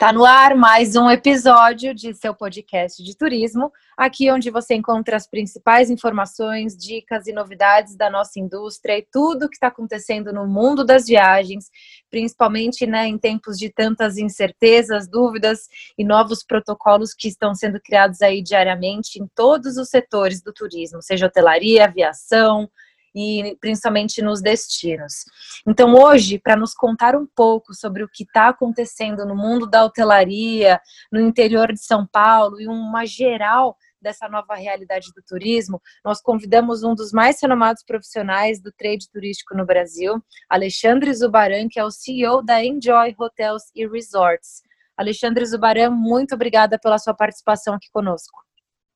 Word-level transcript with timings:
Está 0.00 0.14
no 0.14 0.24
ar 0.24 0.54
mais 0.54 0.96
um 0.96 1.10
episódio 1.10 1.94
de 1.94 2.14
seu 2.14 2.34
podcast 2.34 3.04
de 3.04 3.14
turismo, 3.14 3.70
aqui 3.98 4.32
onde 4.32 4.50
você 4.50 4.74
encontra 4.74 5.14
as 5.14 5.28
principais 5.28 5.90
informações, 5.90 6.74
dicas 6.74 7.26
e 7.26 7.34
novidades 7.34 7.94
da 7.96 8.08
nossa 8.08 8.40
indústria 8.40 8.96
e 8.96 9.06
tudo 9.12 9.44
o 9.44 9.48
que 9.50 9.56
está 9.56 9.66
acontecendo 9.66 10.32
no 10.32 10.46
mundo 10.46 10.86
das 10.86 11.04
viagens, 11.04 11.66
principalmente 12.10 12.86
né, 12.86 13.06
em 13.08 13.18
tempos 13.18 13.58
de 13.58 13.68
tantas 13.68 14.16
incertezas, 14.16 15.06
dúvidas 15.06 15.68
e 15.98 16.02
novos 16.02 16.42
protocolos 16.42 17.12
que 17.12 17.28
estão 17.28 17.54
sendo 17.54 17.78
criados 17.78 18.22
aí 18.22 18.40
diariamente 18.40 19.22
em 19.22 19.28
todos 19.34 19.76
os 19.76 19.90
setores 19.90 20.42
do 20.42 20.50
turismo, 20.50 21.02
seja 21.02 21.26
hotelaria, 21.26 21.84
aviação, 21.84 22.70
e 23.14 23.56
principalmente 23.60 24.22
nos 24.22 24.40
destinos. 24.40 25.24
Então, 25.66 25.94
hoje, 25.94 26.38
para 26.38 26.56
nos 26.56 26.74
contar 26.74 27.16
um 27.16 27.26
pouco 27.26 27.74
sobre 27.74 28.02
o 28.02 28.08
que 28.08 28.24
está 28.24 28.48
acontecendo 28.48 29.26
no 29.26 29.36
mundo 29.36 29.66
da 29.66 29.84
hotelaria, 29.84 30.80
no 31.12 31.20
interior 31.20 31.72
de 31.72 31.84
São 31.84 32.06
Paulo 32.06 32.60
e 32.60 32.66
uma 32.66 33.04
geral 33.04 33.76
dessa 34.00 34.28
nova 34.28 34.54
realidade 34.54 35.12
do 35.14 35.22
turismo, 35.22 35.80
nós 36.04 36.22
convidamos 36.22 36.82
um 36.82 36.94
dos 36.94 37.12
mais 37.12 37.40
renomados 37.40 37.82
profissionais 37.84 38.60
do 38.60 38.72
trade 38.72 39.10
turístico 39.10 39.54
no 39.54 39.66
Brasil, 39.66 40.22
Alexandre 40.48 41.12
Zubaran, 41.12 41.68
que 41.68 41.78
é 41.78 41.84
o 41.84 41.90
CEO 41.90 42.42
da 42.42 42.64
Enjoy 42.64 43.14
Hotels 43.18 43.64
e 43.74 43.86
Resorts. 43.86 44.62
Alexandre 44.96 45.44
Zubaran, 45.44 45.90
muito 45.90 46.34
obrigada 46.34 46.78
pela 46.78 46.98
sua 46.98 47.14
participação 47.14 47.74
aqui 47.74 47.88
conosco. 47.90 48.49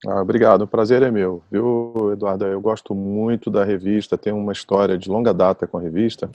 Ah, 0.06 0.20
obrigado, 0.20 0.62
o 0.62 0.66
prazer 0.66 1.02
é 1.02 1.10
meu, 1.10 1.42
viu, 1.50 2.10
Eduardo? 2.12 2.44
Eu 2.44 2.60
gosto 2.60 2.94
muito 2.94 3.50
da 3.50 3.64
revista, 3.64 4.18
tenho 4.18 4.36
uma 4.36 4.52
história 4.52 4.98
de 4.98 5.08
longa 5.08 5.32
data 5.32 5.66
com 5.66 5.78
a 5.78 5.80
revista 5.80 6.30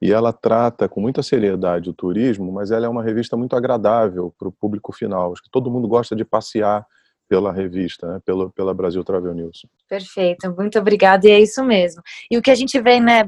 e 0.00 0.10
ela 0.10 0.32
trata 0.32 0.88
com 0.88 0.98
muita 0.98 1.22
seriedade 1.22 1.90
o 1.90 1.92
turismo, 1.92 2.50
mas 2.50 2.70
ela 2.70 2.86
é 2.86 2.88
uma 2.88 3.02
revista 3.02 3.36
muito 3.36 3.54
agradável 3.54 4.32
para 4.38 4.48
o 4.48 4.52
público 4.52 4.92
final. 4.92 5.32
Acho 5.32 5.42
que 5.42 5.50
todo 5.50 5.70
mundo 5.70 5.86
gosta 5.86 6.16
de 6.16 6.24
passear 6.24 6.86
pela 7.32 7.50
revista, 7.50 8.06
né, 8.06 8.20
pelo, 8.26 8.50
pela 8.50 8.74
Brasil 8.74 9.02
Travel 9.02 9.32
News. 9.32 9.64
Perfeito, 9.88 10.54
muito 10.54 10.78
obrigada, 10.78 11.26
e 11.26 11.30
é 11.30 11.40
isso 11.40 11.64
mesmo. 11.64 12.02
E 12.30 12.36
o 12.36 12.42
que 12.42 12.50
a 12.50 12.54
gente 12.54 12.78
vem, 12.78 13.00
né, 13.00 13.22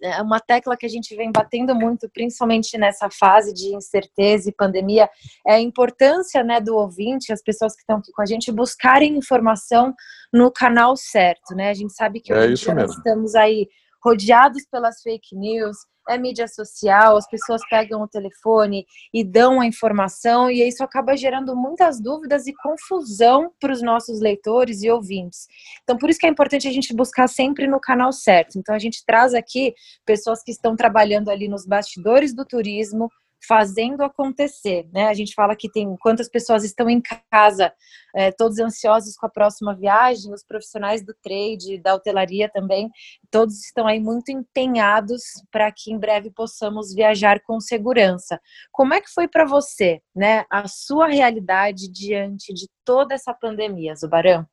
é 0.00 0.22
uma 0.22 0.38
tecla 0.38 0.76
que 0.76 0.86
a 0.86 0.88
gente 0.88 1.16
vem 1.16 1.32
batendo 1.32 1.74
muito, 1.74 2.08
principalmente 2.14 2.78
nessa 2.78 3.10
fase 3.10 3.52
de 3.52 3.74
incerteza 3.74 4.48
e 4.48 4.52
pandemia, 4.52 5.10
é 5.44 5.54
a 5.54 5.60
importância, 5.60 6.44
né, 6.44 6.60
do 6.60 6.76
ouvinte, 6.76 7.32
as 7.32 7.42
pessoas 7.42 7.74
que 7.74 7.80
estão 7.80 7.96
aqui 7.96 8.12
com 8.12 8.22
a 8.22 8.26
gente, 8.26 8.52
buscarem 8.52 9.16
informação 9.16 9.92
no 10.32 10.48
canal 10.52 10.96
certo, 10.96 11.52
né? 11.52 11.70
A 11.70 11.74
gente 11.74 11.92
sabe 11.92 12.20
que 12.20 12.32
é 12.32 12.38
hoje 12.38 12.72
nós 12.72 12.92
estamos 12.96 13.34
aí 13.34 13.66
rodeados 14.00 14.64
pelas 14.70 15.02
fake 15.02 15.34
news, 15.34 15.76
é 16.10 16.18
mídia 16.18 16.48
social, 16.48 17.16
as 17.16 17.28
pessoas 17.28 17.62
pegam 17.70 18.02
o 18.02 18.08
telefone 18.08 18.86
e 19.14 19.22
dão 19.22 19.60
a 19.60 19.66
informação, 19.66 20.50
e 20.50 20.66
isso 20.66 20.82
acaba 20.82 21.16
gerando 21.16 21.54
muitas 21.54 22.00
dúvidas 22.00 22.46
e 22.46 22.52
confusão 22.54 23.52
para 23.60 23.72
os 23.72 23.80
nossos 23.80 24.20
leitores 24.20 24.82
e 24.82 24.90
ouvintes. 24.90 25.46
Então, 25.82 25.96
por 25.96 26.10
isso 26.10 26.18
que 26.18 26.26
é 26.26 26.30
importante 26.30 26.66
a 26.66 26.72
gente 26.72 26.94
buscar 26.94 27.28
sempre 27.28 27.66
no 27.66 27.80
canal 27.80 28.12
certo. 28.12 28.58
Então, 28.58 28.74
a 28.74 28.78
gente 28.78 29.04
traz 29.06 29.34
aqui 29.34 29.74
pessoas 30.04 30.42
que 30.42 30.50
estão 30.50 30.74
trabalhando 30.74 31.30
ali 31.30 31.48
nos 31.48 31.64
bastidores 31.64 32.34
do 32.34 32.44
turismo, 32.44 33.08
fazendo 33.46 34.02
acontecer, 34.02 34.88
né? 34.92 35.08
A 35.08 35.14
gente 35.14 35.34
fala 35.34 35.56
que 35.56 35.70
tem 35.70 35.96
quantas 36.00 36.28
pessoas 36.28 36.64
estão 36.64 36.88
em 36.88 37.02
casa, 37.30 37.72
é, 38.14 38.30
todos 38.30 38.58
ansiosos 38.58 39.16
com 39.16 39.26
a 39.26 39.30
próxima 39.30 39.74
viagem, 39.74 40.32
os 40.32 40.44
profissionais 40.44 41.04
do 41.04 41.14
trade, 41.22 41.80
da 41.80 41.94
hotelaria 41.94 42.48
também, 42.48 42.90
todos 43.30 43.64
estão 43.64 43.86
aí 43.86 44.00
muito 44.00 44.30
empenhados 44.30 45.22
para 45.50 45.70
que 45.72 45.92
em 45.92 45.98
breve 45.98 46.30
possamos 46.30 46.94
viajar 46.94 47.40
com 47.40 47.60
segurança. 47.60 48.40
Como 48.72 48.94
é 48.94 49.00
que 49.00 49.10
foi 49.10 49.26
para 49.26 49.44
você, 49.44 50.00
né? 50.14 50.44
A 50.50 50.68
sua 50.68 51.06
realidade 51.08 51.90
diante 51.90 52.52
de 52.52 52.68
toda 52.84 53.14
essa 53.14 53.32
pandemia, 53.32 53.94
Zubarão? 53.96 54.46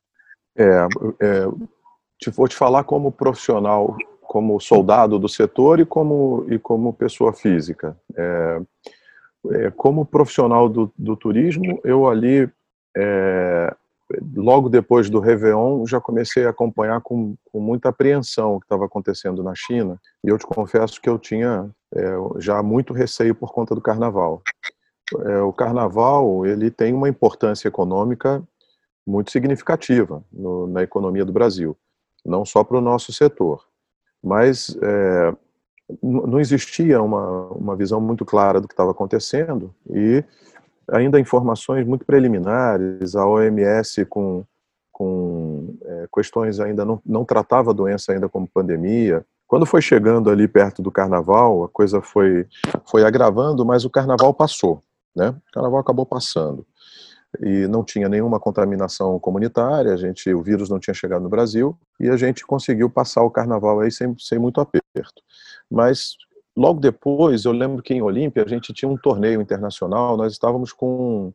É, 0.56 0.64
é, 1.20 1.46
te, 2.18 2.30
vou 2.30 2.48
te 2.48 2.56
falar 2.56 2.84
como 2.84 3.12
profissional 3.12 3.96
como 4.28 4.60
soldado 4.60 5.18
do 5.18 5.26
setor 5.26 5.80
e 5.80 5.86
como, 5.86 6.44
e 6.50 6.58
como 6.58 6.92
pessoa 6.92 7.32
física. 7.32 7.96
É, 8.14 8.60
é, 9.52 9.70
como 9.70 10.04
profissional 10.04 10.68
do, 10.68 10.92
do, 10.98 11.16
turismo, 11.16 11.80
eu 11.82 12.06
ali, 12.06 12.46
é, 12.94 13.74
logo 14.36 14.68
depois 14.68 15.08
do 15.08 15.18
Réveillon, 15.18 15.86
já 15.86 15.98
comecei 15.98 16.44
a 16.44 16.50
acompanhar 16.50 17.00
com, 17.00 17.36
com 17.50 17.58
muita 17.58 17.88
apreensão 17.88 18.56
o 18.56 18.60
que 18.60 18.66
estava 18.66 18.84
acontecendo 18.84 19.42
na 19.42 19.54
China, 19.56 19.98
e 20.22 20.28
eu 20.28 20.36
te 20.36 20.46
confesso 20.46 21.00
que 21.00 21.08
eu 21.08 21.18
tinha 21.18 21.70
é, 21.94 22.14
já 22.36 22.62
muito 22.62 22.92
receio 22.92 23.34
por 23.34 23.50
conta 23.50 23.74
do 23.74 23.80
carnaval. 23.80 24.42
É, 25.24 25.40
o 25.40 25.54
carnaval 25.54 26.44
ele 26.44 26.70
tem 26.70 26.92
uma 26.92 27.08
importância 27.08 27.66
econômica 27.66 28.42
muito 29.06 29.30
significativa 29.30 30.22
no, 30.30 30.66
na 30.66 30.82
economia 30.82 31.24
do 31.24 31.32
Brasil, 31.32 31.74
não 32.26 32.44
só 32.44 32.62
para 32.62 32.76
o 32.76 32.82
nosso 32.82 33.10
setor 33.10 33.66
mas 34.22 34.76
é, 34.82 35.34
não 36.02 36.38
existia 36.38 37.02
uma, 37.02 37.48
uma 37.48 37.76
visão 37.76 38.00
muito 38.00 38.24
clara 38.24 38.60
do 38.60 38.68
que 38.68 38.74
estava 38.74 38.90
acontecendo 38.90 39.74
e 39.88 40.22
ainda 40.90 41.20
informações 41.20 41.86
muito 41.86 42.04
preliminares, 42.04 43.14
a 43.14 43.26
OMS 43.26 44.04
com, 44.06 44.44
com 44.92 45.76
é, 45.84 46.06
questões 46.12 46.60
ainda 46.60 46.84
não, 46.84 47.00
não 47.04 47.24
tratava 47.24 47.70
a 47.70 47.74
doença 47.74 48.12
ainda 48.12 48.28
como 48.28 48.48
pandemia. 48.48 49.24
Quando 49.46 49.64
foi 49.64 49.80
chegando 49.80 50.30
ali 50.30 50.46
perto 50.46 50.82
do 50.82 50.90
carnaval, 50.90 51.64
a 51.64 51.68
coisa 51.68 52.02
foi, 52.02 52.46
foi 52.86 53.04
agravando, 53.04 53.64
mas 53.64 53.84
o 53.84 53.90
carnaval 53.90 54.34
passou, 54.34 54.82
né? 55.16 55.30
O 55.30 55.52
carnaval 55.52 55.80
acabou 55.80 56.04
passando 56.04 56.66
e 57.40 57.68
não 57.68 57.84
tinha 57.84 58.08
nenhuma 58.08 58.40
contaminação 58.40 59.18
comunitária, 59.18 59.92
a 59.92 59.96
gente, 59.96 60.32
o 60.32 60.42
vírus 60.42 60.70
não 60.70 60.78
tinha 60.78 60.94
chegado 60.94 61.22
no 61.22 61.28
Brasil 61.28 61.78
e 62.00 62.08
a 62.08 62.16
gente 62.16 62.46
conseguiu 62.46 62.88
passar 62.88 63.22
o 63.22 63.30
carnaval 63.30 63.80
aí 63.80 63.92
sem, 63.92 64.14
sem 64.18 64.38
muito 64.38 64.60
aperto. 64.60 65.22
Mas 65.70 66.16
logo 66.56 66.80
depois, 66.80 67.44
eu 67.44 67.52
lembro 67.52 67.82
que 67.82 67.94
em 67.94 68.02
Olímpia 68.02 68.44
a 68.44 68.48
gente 68.48 68.72
tinha 68.72 68.90
um 68.90 68.96
torneio 68.96 69.40
internacional, 69.40 70.16
nós 70.16 70.32
estávamos 70.32 70.72
com, 70.72 71.32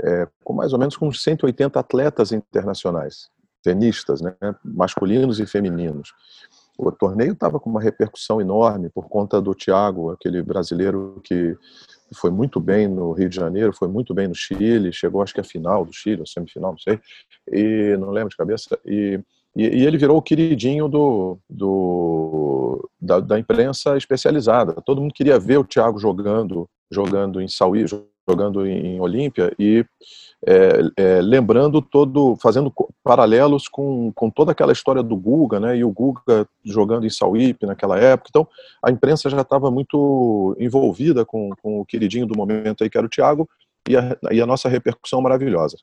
é, 0.00 0.28
com 0.44 0.52
mais 0.52 0.72
ou 0.72 0.78
menos 0.78 0.96
com 0.96 1.12
180 1.12 1.78
atletas 1.78 2.32
internacionais, 2.32 3.28
tenistas, 3.62 4.20
né, 4.20 4.34
masculinos 4.64 5.40
e 5.40 5.46
femininos. 5.46 6.12
O 6.76 6.90
torneio 6.90 7.32
estava 7.32 7.60
com 7.60 7.70
uma 7.70 7.80
repercussão 7.80 8.40
enorme 8.40 8.88
por 8.88 9.08
conta 9.08 9.40
do 9.40 9.54
Thiago, 9.54 10.10
aquele 10.10 10.42
brasileiro 10.42 11.20
que 11.22 11.56
foi 12.14 12.30
muito 12.30 12.60
bem 12.60 12.88
no 12.88 13.12
Rio 13.12 13.28
de 13.28 13.36
Janeiro, 13.36 13.72
foi 13.72 13.88
muito 13.88 14.14
bem 14.14 14.28
no 14.28 14.34
Chile, 14.34 14.92
chegou 14.92 15.22
acho 15.22 15.34
que 15.34 15.40
a 15.40 15.44
final 15.44 15.84
do 15.84 15.92
Chile, 15.92 16.20
ou 16.20 16.26
semifinal, 16.26 16.72
não 16.72 16.78
sei, 16.78 16.98
e 17.50 17.96
não 17.98 18.10
lembro 18.10 18.30
de 18.30 18.36
cabeça, 18.36 18.78
e, 18.84 19.20
e, 19.56 19.62
e 19.62 19.86
ele 19.86 19.98
virou 19.98 20.16
o 20.16 20.22
queridinho 20.22 20.88
do, 20.88 21.38
do 21.48 22.90
da, 23.00 23.20
da, 23.20 23.38
imprensa 23.38 23.96
especializada. 23.96 24.74
Todo 24.84 25.00
mundo 25.00 25.14
queria 25.14 25.38
ver 25.38 25.58
o 25.58 25.64
Thiago 25.64 25.98
jogando, 25.98 26.68
jogando 26.90 27.40
em 27.40 27.48
Sauí, 27.48 27.86
jogando 28.28 28.66
em 28.66 29.00
Olímpia 29.00 29.54
e 29.58 29.84
é, 30.46 30.80
é, 30.96 31.20
lembrando 31.20 31.80
todo, 31.80 32.36
fazendo 32.36 32.72
paralelos 33.02 33.68
com, 33.68 34.12
com 34.12 34.30
toda 34.30 34.52
aquela 34.52 34.72
história 34.72 35.02
do 35.02 35.16
Guga, 35.16 35.60
né, 35.60 35.76
e 35.76 35.84
o 35.84 35.90
Guga 35.90 36.46
jogando 36.64 37.06
em 37.06 37.10
Sauípe 37.10 37.66
naquela 37.66 37.98
época, 37.98 38.28
então 38.30 38.48
a 38.82 38.90
imprensa 38.90 39.30
já 39.30 39.40
estava 39.40 39.70
muito 39.70 40.56
envolvida 40.58 41.24
com, 41.24 41.50
com 41.62 41.80
o 41.80 41.84
queridinho 41.84 42.26
do 42.26 42.36
momento 42.36 42.82
aí, 42.82 42.90
que 42.90 42.98
era 42.98 43.06
o 43.06 43.10
Thiago, 43.10 43.48
e 43.88 43.96
a, 43.96 44.16
e 44.32 44.40
a 44.40 44.46
nossa 44.46 44.68
repercussão 44.68 45.20
maravilhosa. 45.20 45.76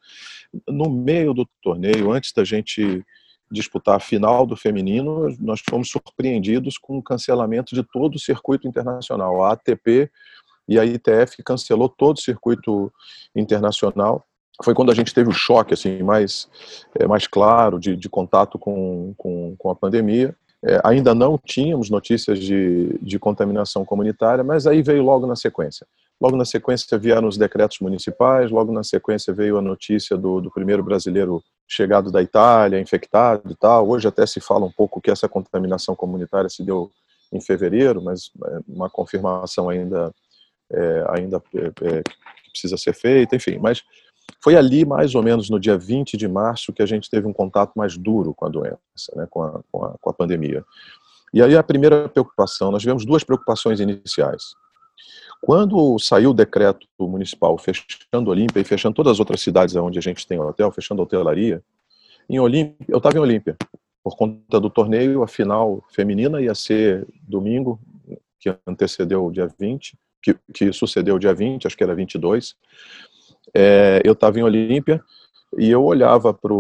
No 0.68 0.90
meio 0.90 1.34
do 1.34 1.48
torneio, 1.62 2.12
antes 2.12 2.34
da 2.34 2.44
gente 2.44 3.06
disputar 3.52 3.98
a 3.98 4.00
final 4.00 4.46
do 4.46 4.56
feminino, 4.56 5.36
nós 5.40 5.62
fomos 5.70 5.90
surpreendidos 5.90 6.78
com 6.78 6.98
o 6.98 7.04
cancelamento 7.04 7.76
de 7.76 7.84
todo 7.84 8.16
o 8.16 8.20
circuito 8.20 8.68
internacional. 8.68 9.44
A 9.44 9.52
ATP 9.52 10.10
e 10.68 10.80
a 10.80 10.86
ITF 10.86 11.44
cancelou 11.44 11.90
todo 11.90 12.18
o 12.18 12.22
circuito 12.22 12.92
internacional. 13.36 14.24
Foi 14.64 14.74
quando 14.74 14.92
a 14.92 14.96
gente 14.96 15.14
teve 15.14 15.30
o 15.30 15.34
choque 15.34 15.74
assim 15.74 16.04
mais, 16.04 16.48
é, 17.00 17.08
mais 17.08 17.28
claro 17.28 17.80
de, 17.80 17.96
de 17.96 18.10
contato 18.10 18.60
com, 18.60 19.14
com, 19.18 19.56
com 19.58 19.70
a 19.72 19.76
pandemia. 19.76 20.36
É, 20.64 20.80
ainda 20.84 21.16
não 21.16 21.40
tínhamos 21.44 21.90
notícias 21.90 22.38
de, 22.38 22.98
de 23.02 23.18
contaminação 23.18 23.84
comunitária, 23.84 24.44
mas 24.44 24.68
aí 24.68 24.84
veio 24.84 25.04
logo 25.04 25.26
na 25.26 25.36
sequência. 25.36 25.88
logo 26.20 26.38
na 26.38 26.46
sequência 26.46 27.00
vieram 27.00 27.28
os 27.28 27.36
decretos 27.36 27.80
municipais, 27.80 28.52
logo 28.52 28.72
na 28.72 28.84
sequência 28.84 29.34
veio 29.34 29.58
a 29.58 29.62
notícia 29.62 30.16
do, 30.16 30.40
do 30.40 30.52
primeiro 30.52 30.84
brasileiro 30.84 31.44
chegado 31.68 32.12
da 32.12 32.22
Itália, 32.22 32.80
infectado 32.80 33.52
e 33.52 33.56
tal. 33.56 33.90
Hoje 33.90 34.08
até 34.08 34.26
se 34.28 34.40
fala 34.40 34.66
um 34.66 34.72
pouco 34.72 35.02
que 35.02 35.10
essa 35.10 35.28
contaminação 35.28 35.96
comunitária 35.96 36.50
se 36.50 36.62
deu 36.62 36.92
em 37.34 37.42
fevereiro, 37.42 38.02
mas 38.02 38.30
é 38.46 38.60
uma 38.68 38.90
confirmação 38.90 39.70
ainda 39.70 40.14
é, 40.72 41.06
ainda 41.10 41.42
é, 41.56 41.66
é, 41.66 42.04
precisa 42.52 42.78
ser 42.78 42.94
feita, 42.94 43.36
enfim. 43.36 43.58
Mas 43.58 43.84
foi 44.44 44.56
ali, 44.56 44.86
mais 44.86 45.16
ou 45.16 45.24
menos 45.24 45.50
no 45.50 45.60
dia 45.60 45.78
20 45.78 46.18
de 46.18 46.28
março, 46.28 46.74
que 46.74 46.82
a 46.82 46.86
gente 46.86 47.10
teve 47.10 47.28
um 47.28 47.34
contato 47.34 47.74
mais 47.76 47.98
duro 47.98 48.34
com 48.34 48.46
a 48.46 48.50
doença, 48.50 49.12
né, 49.16 49.28
com, 49.30 49.44
a, 49.44 49.62
com, 49.72 49.86
a, 49.86 49.96
com 50.00 50.10
a 50.10 50.14
pandemia. 50.14 50.64
E 51.34 51.42
aí 51.42 51.56
a 51.56 51.64
primeira 51.64 52.10
preocupação, 52.10 52.72
nós 52.72 52.82
tivemos 52.82 53.06
duas 53.06 53.24
preocupações 53.24 53.80
iniciais. 53.80 54.54
Quando 55.42 55.98
saiu 55.98 56.32
o 56.32 56.34
decreto 56.34 56.86
municipal 57.00 57.58
fechando 57.58 58.30
Olímpia 58.30 58.60
e 58.60 58.64
fechando 58.64 58.94
todas 58.94 59.14
as 59.14 59.20
outras 59.20 59.42
cidades 59.42 59.76
onde 59.76 59.98
a 59.98 60.02
gente 60.02 60.28
tem 60.28 60.40
hotel, 60.40 60.72
fechando 60.72 61.02
a 61.02 61.06
hotelaria, 61.06 61.64
em 62.30 62.40
Olímpia, 62.40 62.86
eu 62.88 62.98
estava 62.98 63.18
em 63.18 63.22
Olímpia, 63.22 63.58
por 64.04 64.16
conta 64.16 64.60
do 64.60 64.70
torneio, 64.70 65.24
a 65.24 65.28
final 65.28 65.84
feminina 65.90 66.42
ia 66.42 66.54
ser 66.54 67.08
domingo, 67.24 67.80
que 68.40 68.56
antecedeu 68.66 69.26
o 69.26 69.32
dia 69.32 69.48
20, 69.60 69.98
que, 70.22 70.36
que 70.54 70.74
sucedeu 70.74 71.20
dia 71.20 71.34
20, 71.34 71.68
acho 71.68 71.78
que 71.78 71.84
era 71.84 71.96
22. 71.96 72.56
É, 73.54 74.02
eu 74.04 74.14
estava 74.14 74.40
em 74.40 74.44
Olímpia 74.44 75.04
e 75.58 75.70
eu 75.70 75.84
olhava 75.84 76.34
para 76.34 76.54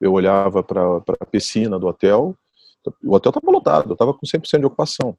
eu 0.00 0.12
olhava 0.12 0.62
para 0.62 1.02
a 1.20 1.26
piscina 1.26 1.78
do 1.78 1.88
hotel, 1.88 2.36
o 3.02 3.14
hotel 3.14 3.30
estava 3.30 3.50
lotado, 3.50 3.92
estava 3.92 4.14
com 4.14 4.24
100% 4.24 4.60
de 4.60 4.66
ocupação. 4.66 5.16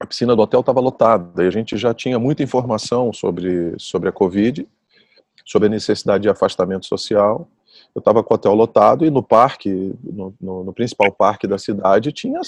A 0.00 0.06
piscina 0.06 0.34
do 0.34 0.42
hotel 0.42 0.60
estava 0.60 0.80
lotada 0.80 1.44
e 1.44 1.46
a 1.46 1.50
gente 1.50 1.76
já 1.76 1.94
tinha 1.94 2.18
muita 2.18 2.42
informação 2.42 3.12
sobre, 3.12 3.74
sobre 3.78 4.08
a 4.08 4.12
Covid, 4.12 4.68
sobre 5.44 5.66
a 5.66 5.70
necessidade 5.70 6.22
de 6.22 6.28
afastamento 6.28 6.86
social. 6.86 7.48
Eu 7.94 8.00
estava 8.00 8.22
com 8.22 8.34
o 8.34 8.36
hotel 8.36 8.54
lotado 8.54 9.06
e 9.06 9.10
no 9.10 9.22
parque, 9.22 9.94
no, 10.02 10.34
no, 10.40 10.64
no, 10.64 10.72
principal 10.72 11.12
parque 11.12 11.46
da 11.46 11.58
cidade, 11.58 12.12
tinha 12.12 12.40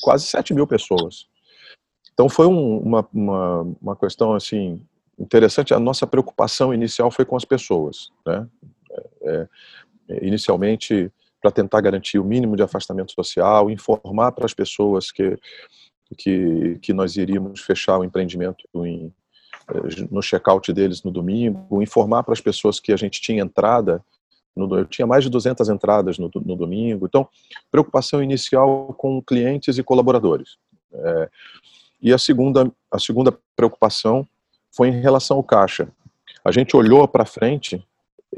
quase 0.00 0.26
7 0.26 0.54
mil 0.54 0.66
pessoas. 0.66 1.26
Então 2.12 2.28
foi 2.28 2.46
um, 2.46 2.78
uma, 2.78 3.08
uma, 3.12 3.74
uma 3.80 3.96
questão 3.96 4.34
assim 4.34 4.80
interessante. 5.18 5.74
A 5.74 5.80
nossa 5.80 6.06
preocupação 6.06 6.72
inicial 6.72 7.10
foi 7.10 7.24
com 7.24 7.36
as 7.36 7.44
pessoas, 7.44 8.10
né? 8.26 8.46
É, 9.22 9.48
é 10.08 10.26
inicialmente 10.26 11.10
para 11.40 11.50
tentar 11.50 11.80
garantir 11.80 12.18
o 12.18 12.24
mínimo 12.24 12.56
de 12.56 12.62
afastamento 12.62 13.12
social, 13.12 13.68
informar 13.68 14.30
para 14.32 14.46
as 14.46 14.54
pessoas 14.54 15.10
que, 15.10 15.36
que, 16.16 16.78
que 16.80 16.92
nós 16.92 17.16
iríamos 17.16 17.60
fechar 17.60 17.98
o 17.98 18.04
empreendimento 18.04 18.64
em, 18.76 19.12
eh, 19.68 20.06
no 20.08 20.22
check-out 20.22 20.72
deles 20.72 21.02
no 21.02 21.10
domingo, 21.10 21.82
informar 21.82 22.22
para 22.22 22.32
as 22.32 22.40
pessoas 22.40 22.78
que 22.78 22.92
a 22.92 22.96
gente 22.96 23.20
tinha 23.20 23.42
entrada, 23.42 24.04
no, 24.54 24.78
eu 24.78 24.84
tinha 24.84 25.06
mais 25.06 25.24
de 25.24 25.30
200 25.30 25.68
entradas 25.68 26.16
no, 26.16 26.30
no 26.32 26.54
domingo, 26.54 27.06
então, 27.06 27.28
preocupação 27.70 28.22
inicial 28.22 28.94
com 28.96 29.20
clientes 29.20 29.78
e 29.78 29.82
colaboradores. 29.82 30.58
É, 30.92 31.30
e 32.02 32.12
a 32.12 32.18
segunda, 32.18 32.70
a 32.90 32.98
segunda 32.98 33.38
preocupação 33.54 34.26
foi 34.70 34.88
em 34.88 35.00
relação 35.00 35.36
ao 35.36 35.44
caixa. 35.44 35.88
A 36.44 36.50
gente 36.50 36.76
olhou 36.76 37.06
para 37.06 37.24
frente 37.24 37.82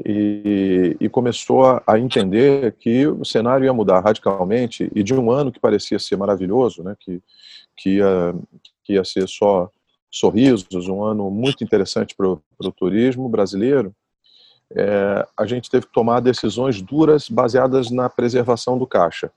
e, 0.05 0.95
e 0.99 1.09
começou 1.09 1.65
a, 1.65 1.81
a, 1.87 1.97
entender 1.97 2.73
que 2.73 3.07
o 3.07 3.23
cenário 3.25 3.65
ia 3.65 3.73
mudar 3.73 4.01
radicalmente 4.01 4.91
e 4.93 5.01
de 5.01 5.13
um 5.13 5.31
ano 5.31 5.51
que 5.51 5.59
parecia 5.59 5.97
ser 5.97 6.17
maravilhoso, 6.17 6.83
né, 6.83 6.95
que, 6.99 7.21
que, 7.75 7.97
ia, 7.97 8.35
que 8.83 8.93
ia 8.93 9.03
ser 9.03 9.27
só 9.27 9.69
sorrisos, 10.11 10.87
um 10.87 11.03
ano 11.03 11.31
muito 11.31 11.63
interessante 11.63 12.15
para 12.15 12.27
o 12.27 12.71
turismo 12.75 13.27
brasileiro, 13.27 13.93
é, 14.73 15.27
a 15.37 15.45
gente 15.45 15.69
teve 15.69 15.85
que 15.85 15.93
tomar 15.93 16.19
decisões 16.19 16.81
duras 16.81 17.29
baseadas 17.29 17.91
na 17.91 18.09
preservação 18.09 18.77
do 18.77 18.87
caixa 18.87 19.31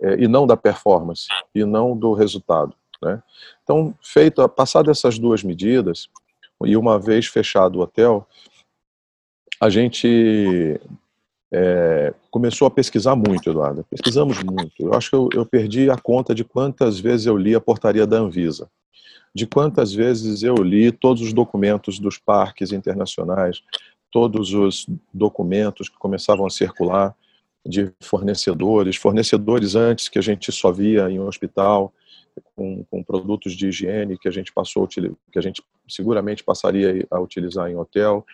é, 0.00 0.22
e 0.22 0.28
não 0.28 0.46
da 0.46 0.56
performance 0.56 1.26
e 1.54 1.64
não 1.64 1.96
do 1.96 2.12
resultado. 2.14 2.74
Né? 3.02 3.22
Então, 3.62 3.94
feito, 4.02 4.46
passado 4.48 4.90
essas 4.90 5.18
duas 5.18 5.42
medidas 5.42 6.08
e 6.64 6.76
uma 6.76 6.98
vez 6.98 7.26
fechado 7.26 7.78
o 7.78 7.82
hotel, 7.82 8.26
a 9.60 9.68
gente 9.68 10.80
é, 11.52 12.12
começou 12.30 12.66
a 12.66 12.70
pesquisar 12.70 13.14
muito, 13.14 13.48
Eduardo. 13.48 13.84
Pesquisamos 13.88 14.42
muito. 14.42 14.74
Eu 14.80 14.94
acho 14.94 15.10
que 15.10 15.16
eu, 15.16 15.28
eu, 15.32 15.46
perdi 15.46 15.88
a 15.90 15.96
conta 15.96 16.34
de 16.34 16.44
quantas 16.44 16.98
vezes 16.98 17.26
eu 17.26 17.36
li 17.36 17.54
a 17.54 17.60
portaria 17.60 18.06
da 18.06 18.18
Anvisa, 18.18 18.68
de 19.34 19.46
quantas 19.46 19.92
vezes 19.92 20.42
eu 20.42 20.54
li 20.56 20.90
todos 20.90 21.22
os 21.22 21.32
documentos 21.32 21.98
dos 21.98 22.18
parques 22.18 22.72
internacionais, 22.72 23.62
todos 24.10 24.52
os 24.52 24.86
documentos 25.12 25.88
que 25.88 25.96
começavam 25.96 26.46
a 26.46 26.50
circular 26.50 27.14
de 27.66 27.92
fornecedores, 28.00 28.96
fornecedores 28.96 29.74
antes 29.74 30.08
que 30.08 30.18
a 30.18 30.22
gente 30.22 30.52
só 30.52 30.70
via 30.70 31.10
em 31.10 31.18
um 31.18 31.26
hospital, 31.26 31.92
com, 32.54 32.84
com 32.84 33.02
produtos 33.02 33.54
de 33.54 33.68
higiene 33.68 34.18
que 34.18 34.28
a 34.28 34.30
gente 34.30 34.52
passou, 34.52 34.86
que 34.86 35.38
a 35.38 35.40
gente 35.40 35.62
seguramente 35.88 36.42
passaria 36.42 37.06
a 37.10 37.20
utilizar 37.20 37.70
em 37.70 37.76
hotel. 37.76 38.24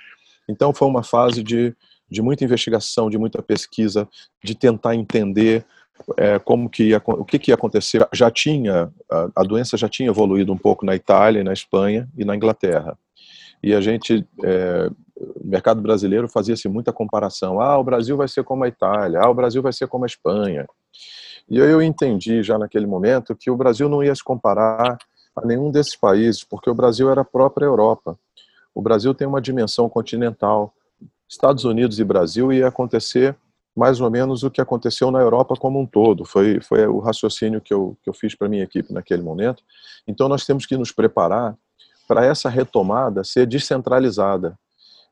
Então 0.49 0.73
foi 0.73 0.89
uma 0.89 1.03
fase 1.03 1.43
de, 1.43 1.75
de 2.09 2.23
muita 2.23 2.45
investigação, 2.45 3.11
de 3.11 3.19
muita 3.19 3.43
pesquisa, 3.43 4.09
de 4.43 4.55
tentar 4.55 4.95
entender 4.95 5.65
é, 6.17 6.39
como 6.39 6.69
que 6.69 6.85
ia, 6.85 7.03
o 7.05 7.25
que, 7.25 7.39
que 7.39 7.51
ia 7.51 7.55
acontecer. 7.55 8.07
Já 8.13 8.31
tinha 8.31 8.93
a, 9.11 9.29
a, 9.37 9.43
doença 9.43 9.77
já 9.77 9.89
tinha 9.89 10.09
evoluído 10.09 10.53
um 10.53 10.59
pouco 10.59 10.85
na 10.85 10.95
Itália, 10.95 11.45
na 11.45 11.53
Espanha 11.53 12.09
e 12.17 12.25
na 12.25 12.35
Inglaterra. 12.35 12.97
E 13.63 13.75
a 13.75 13.81
gente, 13.81 14.27
é, 14.43 14.91
o 15.17 15.47
mercado 15.47 15.83
brasileiro 15.83 16.29
fazia-se 16.29 16.69
muita 16.69 16.93
comparação. 16.93 17.61
Ah, 17.61 17.79
o 17.79 17.85
Brasil 17.85 18.17
vai 18.17 18.27
ser 18.27 18.43
como 18.43 18.65
a 18.65 18.69
Itália. 18.69 19.21
Ah, 19.23 19.29
o 19.29 19.35
Brasil 19.35 19.61
vai 19.61 19.73
ser 19.73 19.87
como 19.87 20.05
a 20.05 20.07
Espanha. 20.07 20.67
E 21.51 21.59
eu 21.59 21.83
entendi 21.83 22.45
já 22.45 22.57
naquele 22.57 22.87
momento 22.87 23.35
que 23.35 23.51
o 23.51 23.57
Brasil 23.57 23.89
não 23.89 24.05
ia 24.05 24.15
se 24.15 24.23
comparar 24.23 24.97
a 25.35 25.45
nenhum 25.45 25.71
desses 25.71 25.97
países, 25.97 26.45
porque 26.45 26.71
o 26.71 26.75
Brasil 26.75 27.11
era 27.11 27.23
a 27.23 27.25
própria 27.25 27.67
Europa. 27.67 28.17
O 28.73 28.81
Brasil 28.81 29.13
tem 29.13 29.27
uma 29.27 29.41
dimensão 29.41 29.89
continental. 29.89 30.73
Estados 31.29 31.65
Unidos 31.65 31.99
e 31.99 32.05
Brasil 32.05 32.53
ia 32.53 32.69
acontecer 32.69 33.37
mais 33.77 34.01
ou 34.01 34.11
menos 34.11 34.45
o 34.45 34.51
que 34.51 34.61
aconteceu 34.61 35.11
na 35.11 35.21
Europa 35.21 35.57
como 35.57 35.81
um 35.81 35.87
todo. 35.87 36.25
Foi, 36.25 36.61
foi 36.61 36.87
o 36.87 37.01
raciocínio 37.01 37.61
que 37.61 37.75
eu, 37.75 37.97
que 38.03 38.09
eu 38.09 38.15
fiz 38.15 38.35
para 38.35 38.49
minha 38.49 38.63
equipe 38.63 38.93
naquele 38.93 39.23
momento. 39.23 39.63
Então, 40.07 40.29
nós 40.29 40.45
temos 40.45 40.67
que 40.67 40.77
nos 40.77 40.93
preparar 40.93 41.57
para 42.07 42.25
essa 42.25 42.49
retomada 42.49 43.25
ser 43.25 43.47
descentralizada. 43.47 44.57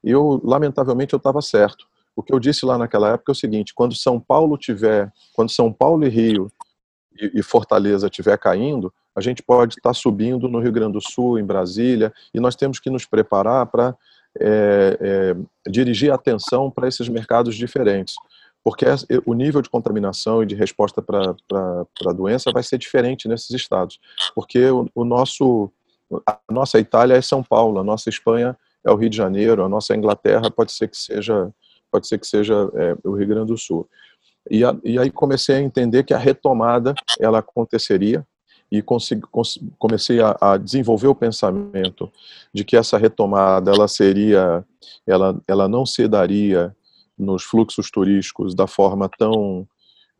E 0.04 0.10
eu, 0.10 0.40
lamentavelmente, 0.44 1.14
eu 1.14 1.18
estava 1.18 1.40
certo. 1.42 1.87
O 2.18 2.22
que 2.24 2.34
eu 2.34 2.40
disse 2.40 2.66
lá 2.66 2.76
naquela 2.76 3.12
época 3.12 3.30
é 3.30 3.34
o 3.34 3.36
seguinte: 3.36 3.72
quando 3.72 3.94
São 3.94 4.18
Paulo 4.18 4.58
tiver, 4.58 5.12
quando 5.34 5.52
São 5.52 5.72
Paulo 5.72 6.04
e 6.04 6.08
Rio 6.08 6.50
e, 7.16 7.38
e 7.38 7.42
Fortaleza 7.44 8.10
tiver 8.10 8.36
caindo, 8.36 8.92
a 9.14 9.20
gente 9.20 9.40
pode 9.40 9.76
estar 9.76 9.94
subindo 9.94 10.48
no 10.48 10.58
Rio 10.58 10.72
Grande 10.72 10.94
do 10.94 11.00
Sul, 11.00 11.38
em 11.38 11.44
Brasília, 11.44 12.12
e 12.34 12.40
nós 12.40 12.56
temos 12.56 12.80
que 12.80 12.90
nos 12.90 13.06
preparar 13.06 13.66
para 13.66 13.96
é, 14.36 14.98
é, 15.00 15.70
dirigir 15.70 16.12
atenção 16.12 16.72
para 16.72 16.88
esses 16.88 17.08
mercados 17.08 17.54
diferentes, 17.54 18.16
porque 18.64 18.86
o 19.24 19.32
nível 19.32 19.62
de 19.62 19.70
contaminação 19.70 20.42
e 20.42 20.46
de 20.46 20.56
resposta 20.56 21.00
para 21.00 21.36
a 22.04 22.12
doença 22.12 22.50
vai 22.50 22.64
ser 22.64 22.78
diferente 22.78 23.28
nesses 23.28 23.50
estados, 23.50 24.00
porque 24.34 24.68
o, 24.68 24.88
o 24.92 25.04
nosso 25.04 25.70
a 26.26 26.38
nossa 26.50 26.80
Itália 26.80 27.14
é 27.14 27.22
São 27.22 27.44
Paulo, 27.44 27.78
a 27.78 27.84
nossa 27.84 28.08
Espanha 28.08 28.58
é 28.84 28.90
o 28.90 28.96
Rio 28.96 29.10
de 29.10 29.16
Janeiro, 29.16 29.62
a 29.62 29.68
nossa 29.68 29.94
Inglaterra 29.94 30.50
pode 30.50 30.72
ser 30.72 30.88
que 30.88 30.96
seja 30.96 31.52
pode 31.90 32.06
ser 32.06 32.18
que 32.18 32.26
seja 32.26 32.54
é, 32.74 32.96
o 33.04 33.14
Rio 33.14 33.28
Grande 33.28 33.52
do 33.52 33.58
Sul. 33.58 33.88
E, 34.50 34.64
a, 34.64 34.76
e, 34.84 34.98
aí 34.98 35.10
comecei 35.10 35.56
a 35.56 35.60
entender 35.60 36.04
que 36.04 36.14
a 36.14 36.18
retomada 36.18 36.94
ela 37.20 37.38
aconteceria 37.38 38.26
e 38.70 38.82
consegui, 38.82 39.22
comecei 39.78 40.20
a, 40.20 40.36
a, 40.40 40.56
desenvolver 40.56 41.08
o 41.08 41.14
pensamento 41.14 42.10
de 42.52 42.64
que 42.64 42.76
essa 42.76 42.98
retomada 42.98 43.70
ela 43.70 43.88
seria, 43.88 44.64
ela, 45.06 45.40
ela 45.46 45.68
não 45.68 45.84
se 45.84 46.06
daria 46.06 46.74
nos 47.18 47.42
fluxos 47.42 47.90
turísticos 47.90 48.54
da 48.54 48.66
forma 48.66 49.08
tão 49.08 49.66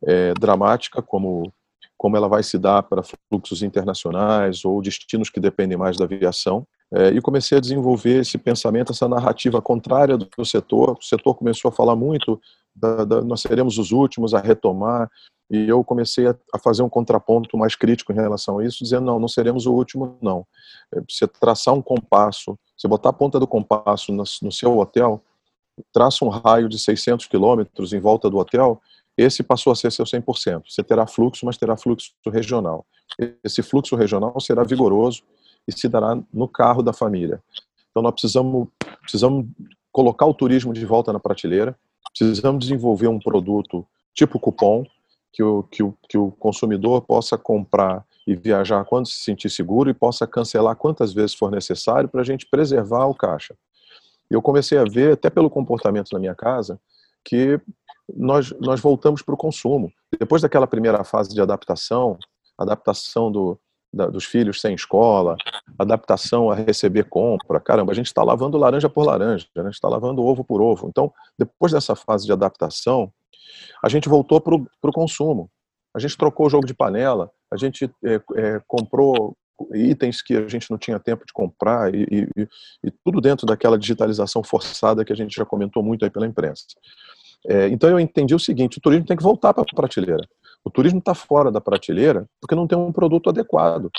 é, 0.03 0.33
dramática 0.33 1.01
como 1.01 1.51
como 1.99 2.15
ela 2.15 2.29
vai 2.29 2.41
se 2.41 2.57
dar 2.57 2.81
para 2.83 3.03
fluxos 3.29 3.61
internacionais 3.61 4.63
ou 4.63 4.81
destinos 4.81 5.29
que 5.29 5.37
dependem 5.37 5.77
mais 5.77 5.97
da 5.97 6.05
aviação, 6.05 6.65
é, 6.91 7.09
e 7.09 7.21
comecei 7.21 7.57
a 7.57 7.61
desenvolver 7.61 8.21
esse 8.21 8.37
pensamento, 8.37 8.91
essa 8.91 9.07
narrativa 9.07 9.61
contrária 9.61 10.17
do, 10.17 10.45
setor. 10.45 10.97
O 10.99 11.03
setor 11.03 11.35
começou 11.35 11.69
a 11.69 11.71
falar 11.71 11.95
muito, 11.95 12.39
da, 12.75 13.05
da, 13.05 13.21
nós 13.21 13.41
seremos 13.41 13.77
os 13.77 13.91
últimos 13.91 14.33
a 14.33 14.39
retomar, 14.39 15.09
e 15.51 15.67
eu 15.67 15.83
comecei 15.83 16.27
a, 16.27 16.35
a, 16.53 16.59
fazer 16.59 16.83
um 16.83 16.89
contraponto 16.89 17.57
mais 17.57 17.75
crítico 17.75 18.11
em 18.11 18.15
relação 18.15 18.59
a 18.59 18.65
isso, 18.65 18.83
dizendo, 18.83 19.05
não, 19.05 19.19
não 19.19 19.27
seremos 19.27 19.65
o 19.65 19.73
último, 19.73 20.17
não. 20.21 20.45
É, 20.93 21.01
você 21.07 21.27
traçar 21.27 21.73
um 21.73 21.81
compasso, 21.81 22.57
você 22.77 22.87
botar 22.87 23.09
a 23.09 23.13
ponta 23.13 23.39
do 23.39 23.47
compasso 23.47 24.11
no, 24.11 24.23
no 24.41 24.51
seu 24.51 24.77
hotel, 24.77 25.23
traça 25.93 26.25
um 26.25 26.29
raio 26.29 26.67
de 26.67 26.77
600 26.77 27.27
quilômetros 27.27 27.93
em 27.93 27.99
volta 27.99 28.29
do 28.29 28.37
hotel, 28.37 28.81
esse 29.17 29.43
passou 29.43 29.71
a 29.73 29.75
ser 29.75 29.91
seu 29.91 30.05
100%. 30.05 30.63
Você 30.67 30.81
terá 30.81 31.05
fluxo, 31.05 31.45
mas 31.45 31.57
terá 31.57 31.75
fluxo 31.75 32.13
regional. 32.27 32.85
Esse 33.43 33.61
fluxo 33.61 33.95
regional 33.95 34.39
será 34.39 34.63
vigoroso, 34.63 35.23
e 35.67 35.71
se 35.71 35.87
dará 35.87 36.17
no 36.33 36.47
carro 36.47 36.81
da 36.81 36.93
família. 36.93 37.41
Então 37.89 38.03
nós 38.03 38.13
precisamos, 38.13 38.67
precisamos 39.01 39.45
colocar 39.91 40.25
o 40.25 40.33
turismo 40.33 40.73
de 40.73 40.85
volta 40.85 41.11
na 41.11 41.19
prateleira, 41.19 41.77
precisamos 42.17 42.65
desenvolver 42.65 43.07
um 43.07 43.19
produto 43.19 43.85
tipo 44.13 44.39
cupom, 44.39 44.85
que 45.31 45.43
o, 45.43 45.63
que 45.63 45.83
o, 45.83 45.95
que 46.07 46.17
o 46.17 46.31
consumidor 46.31 47.01
possa 47.01 47.37
comprar 47.37 48.05
e 48.25 48.35
viajar 48.35 48.83
quando 48.85 49.07
se 49.07 49.19
sentir 49.19 49.49
seguro 49.49 49.89
e 49.89 49.93
possa 49.93 50.27
cancelar 50.27 50.75
quantas 50.75 51.13
vezes 51.13 51.35
for 51.35 51.51
necessário 51.51 52.09
para 52.09 52.21
a 52.21 52.23
gente 52.23 52.45
preservar 52.45 53.05
o 53.05 53.15
caixa. 53.15 53.55
Eu 54.29 54.41
comecei 54.41 54.77
a 54.77 54.83
ver, 54.83 55.13
até 55.13 55.29
pelo 55.29 55.49
comportamento 55.49 56.11
na 56.13 56.19
minha 56.19 56.35
casa, 56.35 56.79
que 57.23 57.59
nós, 58.15 58.51
nós 58.59 58.79
voltamos 58.79 59.21
para 59.21 59.33
o 59.33 59.37
consumo. 59.37 59.91
Depois 60.19 60.41
daquela 60.41 60.67
primeira 60.67 61.03
fase 61.03 61.33
de 61.33 61.41
adaptação, 61.41 62.17
adaptação 62.57 63.31
do, 63.31 63.59
da, 63.93 64.07
dos 64.07 64.25
filhos 64.25 64.61
sem 64.61 64.75
escola, 64.75 65.35
adaptação 65.77 66.49
a 66.49 66.55
receber 66.55 67.05
compra, 67.05 67.59
caramba, 67.59 67.91
a 67.91 67.95
gente 67.95 68.07
está 68.07 68.23
lavando 68.23 68.57
laranja 68.57 68.89
por 68.89 69.05
laranja, 69.05 69.47
né? 69.55 69.61
a 69.63 69.65
gente 69.65 69.75
está 69.75 69.87
lavando 69.87 70.23
ovo 70.23 70.43
por 70.43 70.61
ovo. 70.61 70.87
Então, 70.87 71.11
depois 71.37 71.71
dessa 71.71 71.95
fase 71.95 72.25
de 72.25 72.31
adaptação, 72.31 73.11
a 73.83 73.89
gente 73.89 74.09
voltou 74.09 74.39
para 74.41 74.55
o 74.55 74.93
consumo. 74.93 75.49
A 75.95 75.99
gente 75.99 76.17
trocou 76.17 76.47
o 76.47 76.49
jogo 76.49 76.65
de 76.65 76.73
panela, 76.73 77.31
a 77.51 77.57
gente 77.57 77.91
é, 78.05 78.21
é, 78.35 78.61
comprou 78.67 79.35
itens 79.73 80.21
que 80.21 80.35
a 80.35 80.47
gente 80.47 80.69
não 80.69 80.77
tinha 80.77 80.99
tempo 80.99 81.25
de 81.25 81.33
comprar 81.33 81.93
e, 81.93 82.03
e, 82.03 82.47
e, 82.83 82.91
tudo 83.03 83.19
dentro 83.19 83.45
daquela 83.45 83.77
digitalização 83.77 84.43
forçada 84.43 85.03
que 85.03 85.11
a 85.11 85.15
gente 85.15 85.35
já 85.35 85.45
comentou 85.45 85.83
muito 85.83 86.05
aí 86.05 86.11
pela 86.11 86.27
imprensa. 86.27 86.63
É, 87.47 87.67
então 87.67 87.89
eu 87.89 87.99
entendi 87.99 88.35
o 88.35 88.39
seguinte: 88.39 88.77
o 88.77 88.81
turismo 88.81 89.05
tem 89.05 89.17
que 89.17 89.23
voltar 89.23 89.53
para 89.53 89.63
a 89.63 89.75
prateleira. 89.75 90.25
O 90.63 90.69
turismo 90.69 90.99
está 90.99 91.15
fora 91.15 91.51
da 91.51 91.61
prateleira 91.61 92.25
porque 92.39 92.55
não 92.55 92.67
tem 92.67 92.77
um 92.77 92.91
produto 92.91 93.29
adequado. 93.29 93.89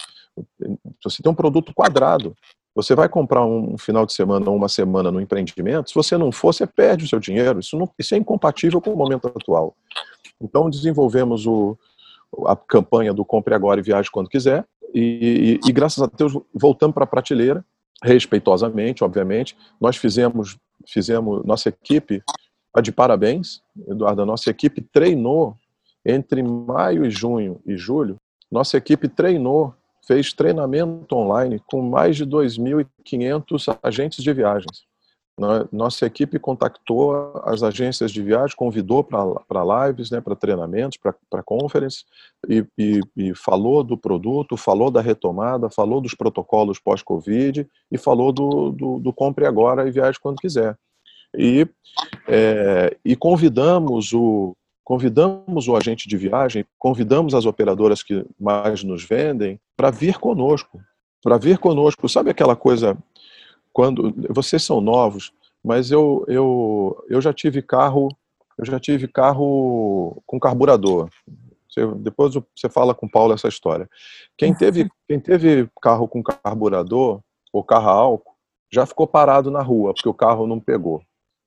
Você 1.03 1.23
tem 1.23 1.31
um 1.31 1.35
produto 1.35 1.73
quadrado. 1.75 2.37
Você 2.75 2.95
vai 2.95 3.09
comprar 3.09 3.45
um 3.45 3.77
final 3.77 4.07
de 4.07 4.13
semana 4.13 4.49
ou 4.49 4.57
uma 4.57 4.69
semana 4.69 5.11
no 5.11 5.21
empreendimento, 5.21 5.91
se 5.91 5.95
você 5.95 6.17
não 6.17 6.31
for, 6.31 6.53
você 6.53 6.67
perde 6.67 7.05
o 7.05 7.09
seu 7.09 7.19
dinheiro. 7.19 7.59
Isso, 7.59 7.77
não, 7.77 7.91
isso 7.99 8.15
é 8.15 8.19
incompatível 8.19 8.81
com 8.81 8.93
o 8.93 8.97
momento 8.97 9.27
atual. 9.27 9.75
Então, 10.41 10.71
desenvolvemos 10.71 11.47
o, 11.47 11.77
a 12.47 12.55
campanha 12.55 13.13
do 13.13 13.25
Compre 13.25 13.55
Agora 13.55 13.81
e 13.81 13.83
Viaje 13.83 14.11
Quando 14.11 14.29
Quiser, 14.29 14.65
e, 14.95 15.61
e, 15.65 15.69
e 15.69 15.73
graças 15.73 16.03
a 16.03 16.07
Deus 16.07 16.33
voltamos 16.55 16.95
para 16.95 17.05
a 17.05 17.07
prateleira, 17.07 17.65
respeitosamente, 18.03 19.05
obviamente. 19.05 19.57
Nós 19.81 19.97
fizemos, 19.97 20.57
fizemos 20.87 21.45
nossa 21.45 21.69
equipe, 21.69 22.23
a 22.73 22.81
de 22.81 22.93
parabéns, 22.93 23.63
Eduardo, 23.89 24.23
a 24.23 24.27
nossa 24.27 24.49
equipe 24.49 24.81
treinou 24.81 25.57
entre 26.05 26.43
maio 26.43 27.05
e 27.05 27.11
junho 27.11 27.61
e 27.67 27.77
julho, 27.77 28.17
nossa 28.51 28.77
equipe 28.77 29.09
treinou 29.09 29.75
fez 30.07 30.33
treinamento 30.33 31.15
online 31.15 31.61
com 31.67 31.83
mais 31.83 32.17
de 32.17 32.27
2.500 32.27 33.79
agentes 33.83 34.23
de 34.23 34.33
viagens. 34.33 34.91
Nossa 35.73 36.05
equipe 36.05 36.39
contactou 36.39 37.41
as 37.45 37.63
agências 37.63 38.13
de 38.13 38.23
viagem, 38.23 38.55
convidou 38.55 39.03
para 39.03 39.87
lives, 39.87 40.11
né, 40.11 40.21
para 40.21 40.37
treinamentos, 40.37 40.99
para 40.99 41.43
conferências, 41.43 42.05
e, 42.47 42.63
e, 42.77 43.01
e, 43.17 43.35
falou 43.35 43.83
do 43.83 43.97
produto, 43.97 44.55
falou 44.55 44.91
da 44.91 45.01
retomada, 45.01 45.71
falou 45.71 45.99
dos 46.01 46.15
protocolos 46.15 46.79
pós-Covid 46.79 47.67
e 47.91 47.97
falou 47.97 48.33
do, 48.33 48.71
do, 48.71 48.99
do, 48.99 49.13
compre 49.15 49.47
agora 49.47 49.89
e 49.89 49.91
viaje 49.91 50.21
quando 50.21 50.41
quiser. 50.41 50.77
E, 51.35 51.67
é, 52.29 52.95
e 53.03 53.17
convidamos 53.17 54.13
o, 54.13 54.55
convidamos 54.91 55.69
o 55.69 55.77
agente 55.77 56.09
de 56.09 56.17
viagem, 56.17 56.67
convidamos 56.77 57.33
as 57.33 57.47
operadoras 57.47 58.03
que 58.03 58.27
mais 58.37 58.83
nos 58.83 59.05
vendem 59.05 59.61
para 59.77 59.89
vir 59.89 60.19
conosco, 60.19 60.81
para 61.23 61.39
vir 61.39 61.59
conosco. 61.59 62.09
Sabe 62.09 62.29
aquela 62.29 62.57
coisa 62.57 62.99
quando 63.73 64.13
vocês 64.29 64.65
são 64.65 64.81
novos, 64.81 65.33
mas 65.63 65.93
eu 65.93 66.25
eu 66.27 67.05
eu 67.09 67.21
já 67.21 67.33
tive 67.33 67.63
carro, 67.63 68.09
eu 68.59 68.65
já 68.65 68.81
tive 68.81 69.07
carro 69.07 70.21
com 70.27 70.41
carburador. 70.41 71.09
Você, 71.69 71.87
depois 71.99 72.35
você 72.35 72.69
fala 72.69 72.93
com 72.93 73.07
o 73.07 73.11
Paulo 73.11 73.33
essa 73.33 73.47
história. 73.47 73.89
Quem 74.37 74.53
teve 74.53 74.91
quem 75.09 75.21
teve 75.21 75.71
carro 75.81 76.09
com 76.09 76.21
carburador 76.21 77.21
ou 77.53 77.63
carro 77.63 77.89
a 77.89 77.93
álcool 77.93 78.35
já 78.69 78.85
ficou 78.85 79.07
parado 79.07 79.53
na 79.53 79.63
rua 79.63 79.95
porque 79.95 80.09
o 80.09 80.15
carro 80.15 80.49
não 80.49 80.59
pegou. 80.59 81.01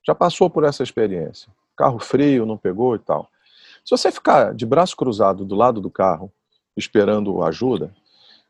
Já 0.08 0.16
passou 0.16 0.50
por 0.50 0.64
essa 0.64 0.82
experiência. 0.82 1.52
Carro 1.76 2.00
frio, 2.00 2.46
não 2.46 2.58
pegou 2.58 2.96
e 2.96 3.00
tal. 3.00 3.33
Se 3.86 3.92
você 3.92 4.12
ficar 4.12 4.54
de 4.54 4.66
braço 4.66 4.96
cruzado 4.96 5.44
do 5.44 5.56
lado 5.56 5.82
do 5.82 5.90
carro, 5.90 6.32
esperando 6.76 7.44
ajuda, 7.44 7.94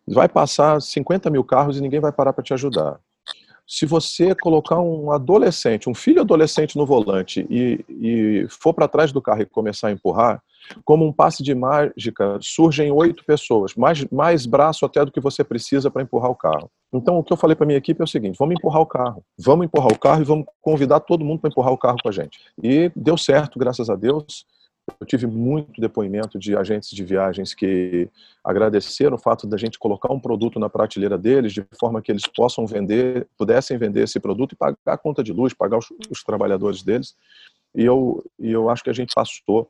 vai 0.07 0.29
passar 0.29 0.81
50 0.81 1.29
mil 1.29 1.43
carros 1.43 1.77
e 1.77 1.81
ninguém 1.81 1.99
vai 1.99 2.11
parar 2.11 2.33
para 2.33 2.43
te 2.43 2.53
ajudar. 2.53 2.99
Se 3.65 3.85
você 3.85 4.35
colocar 4.35 4.79
um 4.79 5.11
adolescente, 5.11 5.89
um 5.89 5.95
filho 5.95 6.21
adolescente 6.21 6.77
no 6.77 6.85
volante 6.85 7.47
e, 7.49 7.83
e 7.89 8.45
for 8.49 8.73
para 8.73 8.87
trás 8.87 9.11
do 9.11 9.21
carro 9.21 9.41
e 9.41 9.45
começar 9.45 9.87
a 9.87 9.91
empurrar, 9.91 10.43
como 10.83 11.05
um 11.05 11.11
passe 11.11 11.41
de 11.41 11.55
mágica, 11.55 12.37
surgem 12.41 12.91
oito 12.91 13.23
pessoas, 13.25 13.73
mais, 13.75 14.05
mais 14.11 14.45
braço 14.45 14.85
até 14.85 15.03
do 15.03 15.11
que 15.11 15.19
você 15.19 15.43
precisa 15.43 15.89
para 15.89 16.03
empurrar 16.03 16.29
o 16.29 16.35
carro. 16.35 16.69
Então, 16.93 17.17
o 17.17 17.23
que 17.23 17.33
eu 17.33 17.37
falei 17.37 17.55
para 17.55 17.65
minha 17.65 17.77
equipe 17.77 17.99
é 18.01 18.03
o 18.03 18.07
seguinte: 18.07 18.37
vamos 18.37 18.55
empurrar 18.55 18.81
o 18.81 18.85
carro, 18.85 19.23
vamos 19.37 19.65
empurrar 19.65 19.91
o 19.91 19.97
carro 19.97 20.21
e 20.21 20.25
vamos 20.25 20.45
convidar 20.61 20.99
todo 20.99 21.25
mundo 21.25 21.39
para 21.39 21.49
empurrar 21.49 21.73
o 21.73 21.77
carro 21.77 21.97
com 22.01 22.09
a 22.09 22.11
gente. 22.11 22.39
E 22.61 22.91
deu 22.95 23.17
certo, 23.17 23.57
graças 23.57 23.89
a 23.89 23.95
Deus. 23.95 24.45
Eu 24.99 25.07
tive 25.07 25.25
muito 25.27 25.79
depoimento 25.79 26.37
de 26.37 26.57
agentes 26.57 26.89
de 26.89 27.03
viagens 27.03 27.53
que 27.53 28.09
agradeceram 28.43 29.15
o 29.15 29.19
fato 29.19 29.47
da 29.47 29.57
gente 29.57 29.79
colocar 29.79 30.11
um 30.11 30.19
produto 30.19 30.59
na 30.59 30.69
prateleira 30.69 31.17
deles, 31.17 31.53
de 31.53 31.65
forma 31.79 32.01
que 32.01 32.11
eles 32.11 32.27
possam 32.27 32.65
vender, 32.67 33.27
pudessem 33.37 33.77
vender 33.77 34.03
esse 34.03 34.19
produto 34.19 34.53
e 34.53 34.55
pagar 34.57 34.77
a 34.85 34.97
conta 34.97 35.23
de 35.23 35.31
luz, 35.31 35.53
pagar 35.53 35.77
os, 35.77 35.87
os 36.09 36.21
trabalhadores 36.23 36.83
deles. 36.83 37.15
E 37.73 37.83
eu, 37.83 38.23
e 38.37 38.51
eu 38.51 38.69
acho 38.69 38.83
que 38.83 38.89
a 38.89 38.93
gente 38.93 39.13
passou, 39.15 39.69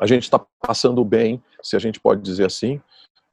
a 0.00 0.06
gente 0.06 0.22
está 0.22 0.38
passando 0.60 1.04
bem, 1.04 1.42
se 1.62 1.74
a 1.74 1.78
gente 1.78 2.00
pode 2.00 2.22
dizer 2.22 2.46
assim. 2.46 2.80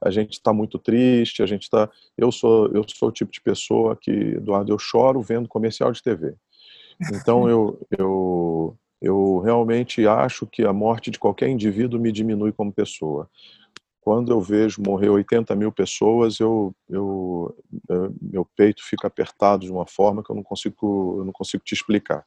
A 0.04 0.10
gente 0.10 0.32
está 0.32 0.52
muito 0.52 0.80
triste, 0.80 1.44
a 1.44 1.46
gente 1.46 1.62
está. 1.62 1.88
Eu 2.18 2.32
sou, 2.32 2.66
eu 2.74 2.84
sou 2.88 3.08
o 3.08 3.12
tipo 3.12 3.30
de 3.30 3.40
pessoa 3.40 3.96
que, 3.96 4.10
Eduardo, 4.10 4.72
eu 4.72 4.78
choro 4.78 5.22
vendo 5.22 5.48
comercial 5.48 5.92
de 5.92 6.02
TV. 6.02 6.34
Então 7.12 7.48
eu, 7.48 7.78
eu 7.96 8.76
eu 9.02 9.40
realmente 9.40 10.06
acho 10.06 10.46
que 10.46 10.62
a 10.62 10.72
morte 10.72 11.10
de 11.10 11.18
qualquer 11.18 11.48
indivíduo 11.48 12.00
me 12.00 12.12
diminui 12.12 12.52
como 12.52 12.72
pessoa. 12.72 13.28
Quando 14.00 14.32
eu 14.32 14.40
vejo 14.40 14.80
morrer 14.80 15.08
80 15.08 15.54
mil 15.56 15.72
pessoas, 15.72 16.38
eu, 16.38 16.74
eu, 16.88 17.56
meu 18.20 18.44
peito 18.56 18.82
fica 18.84 19.08
apertado 19.08 19.64
de 19.64 19.72
uma 19.72 19.86
forma 19.86 20.22
que 20.22 20.30
eu 20.30 20.36
não 20.36 20.42
consigo, 20.42 21.16
eu 21.18 21.24
não 21.24 21.32
consigo 21.32 21.64
te 21.64 21.74
explicar. 21.74 22.24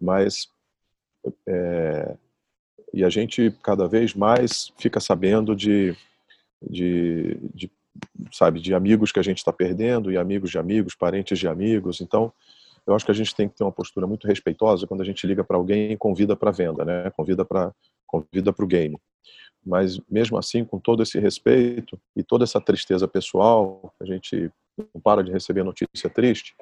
Mas 0.00 0.48
é, 1.46 2.16
e 2.92 3.04
a 3.04 3.08
gente 3.08 3.50
cada 3.62 3.86
vez 3.88 4.14
mais 4.14 4.72
fica 4.78 5.00
sabendo 5.00 5.54
de, 5.54 5.96
de, 6.62 7.36
de 7.54 7.70
sabe, 8.32 8.60
de 8.60 8.74
amigos 8.74 9.10
que 9.10 9.18
a 9.18 9.22
gente 9.22 9.38
está 9.38 9.52
perdendo 9.52 10.10
e 10.12 10.16
amigos 10.16 10.50
de 10.50 10.58
amigos, 10.58 10.94
parentes 10.94 11.38
de 11.38 11.48
amigos. 11.48 12.00
Então, 12.00 12.32
eu 12.88 12.94
acho 12.94 13.04
que 13.04 13.10
a 13.10 13.14
gente 13.14 13.34
tem 13.34 13.46
que 13.46 13.54
ter 13.54 13.64
uma 13.64 13.72
postura 13.72 14.06
muito 14.06 14.26
respeitosa 14.26 14.86
quando 14.86 15.02
a 15.02 15.04
gente 15.04 15.26
liga 15.26 15.44
para 15.44 15.58
alguém 15.58 15.92
e 15.92 15.96
convida 15.96 16.34
para 16.34 16.50
venda, 16.50 16.86
né? 16.86 17.10
Convida 17.10 17.44
para 17.44 17.70
convida 18.06 18.50
para 18.50 18.64
o 18.64 18.68
game. 18.68 18.98
Mas 19.64 20.00
mesmo 20.10 20.38
assim, 20.38 20.64
com 20.64 20.78
todo 20.78 21.02
esse 21.02 21.20
respeito 21.20 22.00
e 22.16 22.22
toda 22.22 22.44
essa 22.44 22.58
tristeza 22.58 23.06
pessoal, 23.06 23.92
a 24.00 24.06
gente 24.06 24.50
não 24.78 25.00
para 25.02 25.22
de 25.22 25.30
receber 25.30 25.62
notícia 25.62 26.08
triste. 26.08 26.54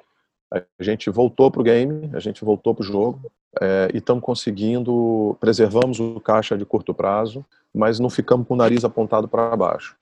A 0.51 0.83
gente 0.83 1.09
voltou 1.09 1.49
para 1.49 1.61
o 1.61 1.63
game, 1.63 2.09
a 2.13 2.19
gente 2.19 2.43
voltou 2.43 2.75
para 2.75 2.83
o 2.83 2.85
jogo 2.85 3.31
é, 3.61 3.89
e 3.93 3.97
estamos 3.97 4.21
conseguindo, 4.21 5.37
preservamos 5.39 5.99
o 6.01 6.19
caixa 6.19 6.57
de 6.57 6.65
curto 6.65 6.93
prazo, 6.93 7.45
mas 7.73 7.99
não 7.99 8.09
ficamos 8.09 8.45
com 8.45 8.53
o 8.53 8.57
nariz 8.57 8.83
apontado 8.83 9.29
para 9.29 9.55
baixo. 9.55 9.95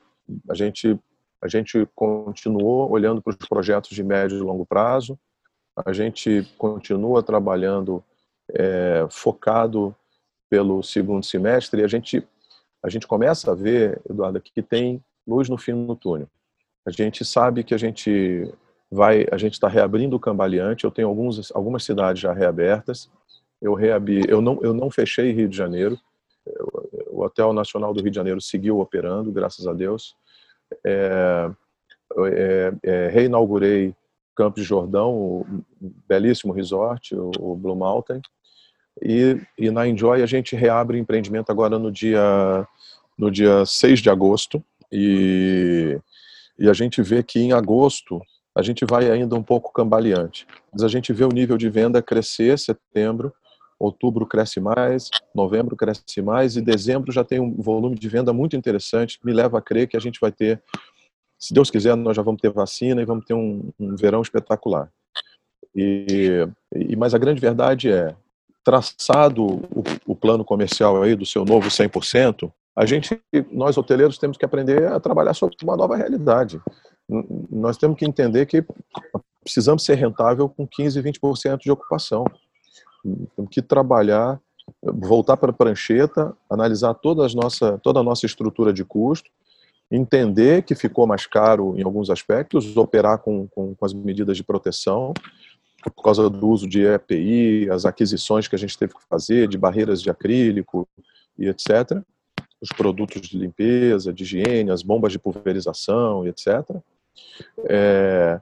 A 0.49 0.55
gente, 0.55 0.99
a 1.39 1.47
gente 1.47 1.87
continuou 1.93 2.89
olhando 2.89 3.21
para 3.21 3.31
os 3.31 3.47
projetos 3.47 3.91
de 3.91 4.03
médio 4.03 4.37
e 4.37 4.41
longo 4.41 4.65
prazo, 4.65 5.19
a 5.75 5.91
gente 5.91 6.47
continua 6.57 7.23
trabalhando 7.23 8.03
é, 8.53 9.05
focado 9.09 9.95
pelo 10.49 10.81
segundo 10.83 11.25
semestre 11.25 11.81
e 11.81 11.83
a 11.83 11.87
gente, 11.87 12.25
a 12.83 12.89
gente 12.89 13.07
começa 13.07 13.51
a 13.51 13.55
ver, 13.55 14.01
Eduardo, 14.09 14.39
que 14.39 14.61
tem 14.61 15.03
luz 15.27 15.49
no 15.49 15.57
fim 15.57 15.85
do 15.85 15.95
túnel. 15.95 16.29
A 16.85 16.91
gente 16.91 17.25
sabe 17.25 17.63
que 17.63 17.73
a 17.73 17.77
gente 17.77 18.51
vai, 18.91 19.25
a 19.31 19.37
gente 19.37 19.53
está 19.53 19.67
reabrindo 19.67 20.15
o 20.15 20.19
cambaleante. 20.19 20.85
Eu 20.85 20.91
tenho 20.91 21.07
alguns, 21.07 21.51
algumas 21.53 21.83
cidades 21.83 22.21
já 22.21 22.31
reabertas. 22.31 23.09
Eu 23.61 23.73
reabri, 23.73 24.23
eu 24.27 24.41
não, 24.41 24.59
eu 24.61 24.73
não 24.73 24.91
fechei 24.91 25.31
Rio 25.31 25.49
de 25.49 25.57
Janeiro. 25.57 25.99
O 27.07 27.23
Hotel 27.23 27.51
Nacional 27.53 27.93
do 27.93 28.01
Rio 28.01 28.11
de 28.11 28.15
Janeiro 28.15 28.39
seguiu 28.39 28.79
operando, 28.79 29.31
graças 29.31 29.65
a 29.65 29.73
Deus. 29.73 30.15
É, 30.85 31.49
é, 32.17 32.73
é, 32.83 33.07
reinaugurei 33.07 33.95
Campos 34.35 34.61
de 34.61 34.67
Jordão, 34.67 35.13
o 35.13 35.45
belíssimo 36.07 36.53
resort, 36.53 37.15
o 37.15 37.55
Blue 37.55 37.75
Mountain. 37.75 38.21
E, 39.01 39.39
e 39.57 39.71
na 39.71 39.87
Enjoy 39.87 40.21
a 40.21 40.25
gente 40.25 40.55
reabre 40.55 40.97
o 40.97 40.99
empreendimento 40.99 41.49
agora 41.49 41.77
no 41.77 41.91
dia, 41.91 42.67
no 43.17 43.31
dia 43.31 43.65
6 43.65 43.99
de 43.99 44.09
agosto. 44.09 44.63
E, 44.91 45.99
e 46.59 46.69
a 46.69 46.73
gente 46.73 47.01
vê 47.01 47.23
que 47.23 47.39
em 47.39 47.53
agosto 47.53 48.21
a 48.55 48.61
gente 48.61 48.85
vai 48.85 49.11
ainda 49.11 49.35
um 49.35 49.43
pouco 49.43 49.73
cambaleante. 49.73 50.47
Mas 50.71 50.83
a 50.83 50.87
gente 50.87 51.11
vê 51.11 51.25
o 51.25 51.29
nível 51.29 51.57
de 51.57 51.69
venda 51.69 52.01
crescer 52.01 52.57
setembro, 52.57 53.33
outubro 53.77 54.25
cresce 54.25 54.61
mais, 54.61 55.09
novembro 55.33 55.75
cresce 55.75 56.21
mais 56.21 56.55
e 56.55 56.61
dezembro 56.61 57.11
já 57.11 57.23
tem 57.23 57.39
um 57.39 57.61
volume 57.61 57.97
de 57.97 58.07
venda 58.07 58.31
muito 58.31 58.55
interessante 58.55 59.19
me 59.23 59.33
leva 59.33 59.59
a 59.59 59.61
crer 59.61 59.87
que 59.87 59.97
a 59.97 59.99
gente 59.99 60.19
vai 60.21 60.31
ter, 60.31 60.63
se 61.37 61.53
Deus 61.53 61.69
quiser, 61.69 61.95
nós 61.95 62.15
já 62.15 62.21
vamos 62.21 62.41
ter 62.41 62.49
vacina 62.49 63.01
e 63.01 63.05
vamos 63.05 63.25
ter 63.25 63.33
um, 63.33 63.69
um 63.79 63.95
verão 63.95 64.21
espetacular. 64.21 64.89
E, 65.75 66.47
e, 66.73 66.95
mas 66.95 67.13
a 67.13 67.17
grande 67.17 67.41
verdade 67.41 67.91
é, 67.91 68.15
traçado 68.63 69.45
o, 69.45 69.83
o 70.05 70.15
plano 70.15 70.43
comercial 70.45 71.01
aí 71.03 71.15
do 71.15 71.25
seu 71.25 71.43
novo 71.45 71.67
100%, 71.67 72.51
a 72.75 72.85
gente, 72.85 73.21
nós 73.51 73.77
hoteleiros, 73.77 74.17
temos 74.17 74.37
que 74.37 74.43
aprender 74.43 74.87
a 74.87 74.99
trabalhar 74.99 75.33
sobre 75.33 75.55
uma 75.63 75.77
nova 75.77 75.95
realidade. 75.95 76.61
Nós 77.49 77.77
temos 77.77 77.97
que 77.97 78.05
entender 78.05 78.45
que 78.47 78.65
precisamos 79.41 79.85
ser 79.85 79.95
rentável 79.95 80.49
com 80.49 80.67
15, 80.67 81.01
20% 81.01 81.59
de 81.59 81.71
ocupação. 81.71 82.25
Temos 83.35 83.49
que 83.49 83.61
trabalhar, 83.61 84.41
voltar 84.83 85.37
para 85.37 85.51
a 85.51 85.53
prancheta, 85.53 86.35
analisar 86.49 86.93
toda 86.95 87.25
nossa, 87.33 87.77
toda 87.77 88.01
a 88.01 88.03
nossa 88.03 88.25
estrutura 88.25 88.73
de 88.73 88.83
custo, 88.83 89.29
entender 89.95 90.63
que 90.63 90.75
ficou 90.75 91.07
mais 91.07 91.25
caro 91.25 91.77
em 91.77 91.83
alguns 91.83 92.09
aspectos, 92.09 92.75
operar 92.77 93.19
com, 93.19 93.47
com, 93.47 93.75
com 93.75 93.85
as 93.85 93.93
medidas 93.93 94.37
de 94.37 94.43
proteção, 94.43 95.13
por 95.95 96.03
causa 96.03 96.29
do 96.29 96.47
uso 96.47 96.67
de 96.67 96.85
EPI, 96.85 97.69
as 97.69 97.85
aquisições 97.85 98.47
que 98.47 98.55
a 98.55 98.59
gente 98.59 98.77
teve 98.77 98.93
que 98.93 99.03
fazer, 99.07 99.47
de 99.47 99.57
barreiras 99.57 100.01
de 100.01 100.09
acrílico 100.09 100.87
e 101.37 101.47
etc. 101.47 102.01
Os 102.59 102.69
produtos 102.69 103.21
de 103.21 103.37
limpeza, 103.37 104.11
de 104.11 104.23
higiene, 104.23 104.71
as 104.71 104.81
bombas 104.81 105.11
de 105.11 105.19
pulverização 105.19 106.25
e 106.25 106.29
etc. 106.29 106.47
É, 107.69 108.39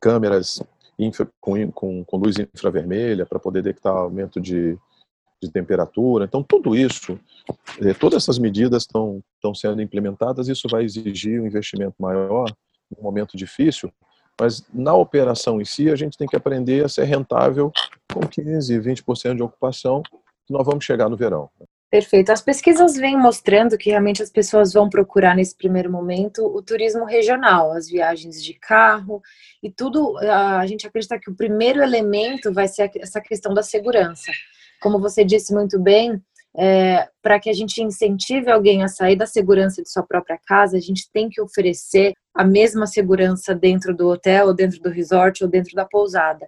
câmeras 0.00 0.62
infra, 0.98 1.28
com, 1.40 1.70
com, 1.72 2.04
com, 2.04 2.16
luz 2.16 2.36
infravermelha 2.38 3.26
para 3.26 3.40
poder 3.40 3.62
detectar 3.62 3.94
aumento 3.94 4.40
de, 4.40 4.78
de 5.44 5.52
temperatura. 5.52 6.24
Então, 6.24 6.42
tudo 6.42 6.74
isso, 6.74 7.18
é, 7.80 7.94
todas 7.94 8.22
essas 8.22 8.38
medidas 8.38 8.82
estão, 8.82 9.22
estão 9.36 9.54
sendo 9.54 9.80
implementadas. 9.82 10.48
Isso 10.48 10.68
vai 10.68 10.84
exigir 10.84 11.40
um 11.40 11.46
investimento 11.46 11.94
maior, 11.98 12.50
num 12.94 13.02
momento 13.02 13.36
difícil, 13.36 13.92
mas 14.40 14.64
na 14.72 14.94
operação 14.94 15.60
em 15.60 15.64
si, 15.64 15.88
a 15.90 15.96
gente 15.96 16.18
tem 16.18 16.26
que 16.26 16.36
aprender 16.36 16.84
a 16.84 16.88
ser 16.88 17.04
rentável 17.04 17.72
com 18.12 18.20
15%, 18.20 18.82
20% 18.82 19.36
de 19.36 19.42
ocupação, 19.42 20.02
que 20.02 20.52
nós 20.52 20.66
vamos 20.66 20.84
chegar 20.84 21.08
no 21.08 21.16
verão. 21.16 21.48
Perfeito. 21.94 22.32
As 22.32 22.42
pesquisas 22.42 22.96
vêm 22.96 23.16
mostrando 23.16 23.78
que 23.78 23.88
realmente 23.88 24.20
as 24.20 24.28
pessoas 24.28 24.72
vão 24.72 24.88
procurar 24.88 25.36
nesse 25.36 25.56
primeiro 25.56 25.92
momento 25.92 26.44
o 26.44 26.60
turismo 26.60 27.04
regional, 27.04 27.70
as 27.70 27.88
viagens 27.88 28.42
de 28.42 28.52
carro 28.54 29.22
e 29.62 29.70
tudo. 29.70 30.18
A 30.18 30.66
gente 30.66 30.88
acredita 30.88 31.20
que 31.20 31.30
o 31.30 31.36
primeiro 31.36 31.80
elemento 31.80 32.52
vai 32.52 32.66
ser 32.66 32.90
essa 32.96 33.20
questão 33.20 33.54
da 33.54 33.62
segurança. 33.62 34.32
Como 34.84 35.00
você 35.00 35.24
disse 35.24 35.54
muito 35.54 35.80
bem, 35.80 36.22
é, 36.54 37.08
para 37.22 37.40
que 37.40 37.48
a 37.48 37.54
gente 37.54 37.82
incentive 37.82 38.50
alguém 38.50 38.82
a 38.82 38.88
sair 38.88 39.16
da 39.16 39.24
segurança 39.24 39.82
de 39.82 39.90
sua 39.90 40.02
própria 40.02 40.38
casa, 40.46 40.76
a 40.76 40.80
gente 40.80 41.10
tem 41.10 41.30
que 41.30 41.40
oferecer 41.40 42.12
a 42.34 42.44
mesma 42.44 42.86
segurança 42.86 43.54
dentro 43.54 43.96
do 43.96 44.06
hotel, 44.06 44.48
ou 44.48 44.54
dentro 44.54 44.78
do 44.82 44.90
resort, 44.90 45.42
ou 45.42 45.48
dentro 45.48 45.74
da 45.74 45.86
pousada. 45.86 46.46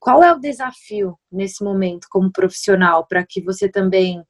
Qual 0.00 0.20
é 0.20 0.32
o 0.32 0.40
desafio 0.40 1.16
nesse 1.30 1.62
momento 1.62 2.08
como 2.10 2.32
profissional 2.32 3.06
para 3.06 3.24
que 3.24 3.40
você 3.40 3.68
também 3.68 4.20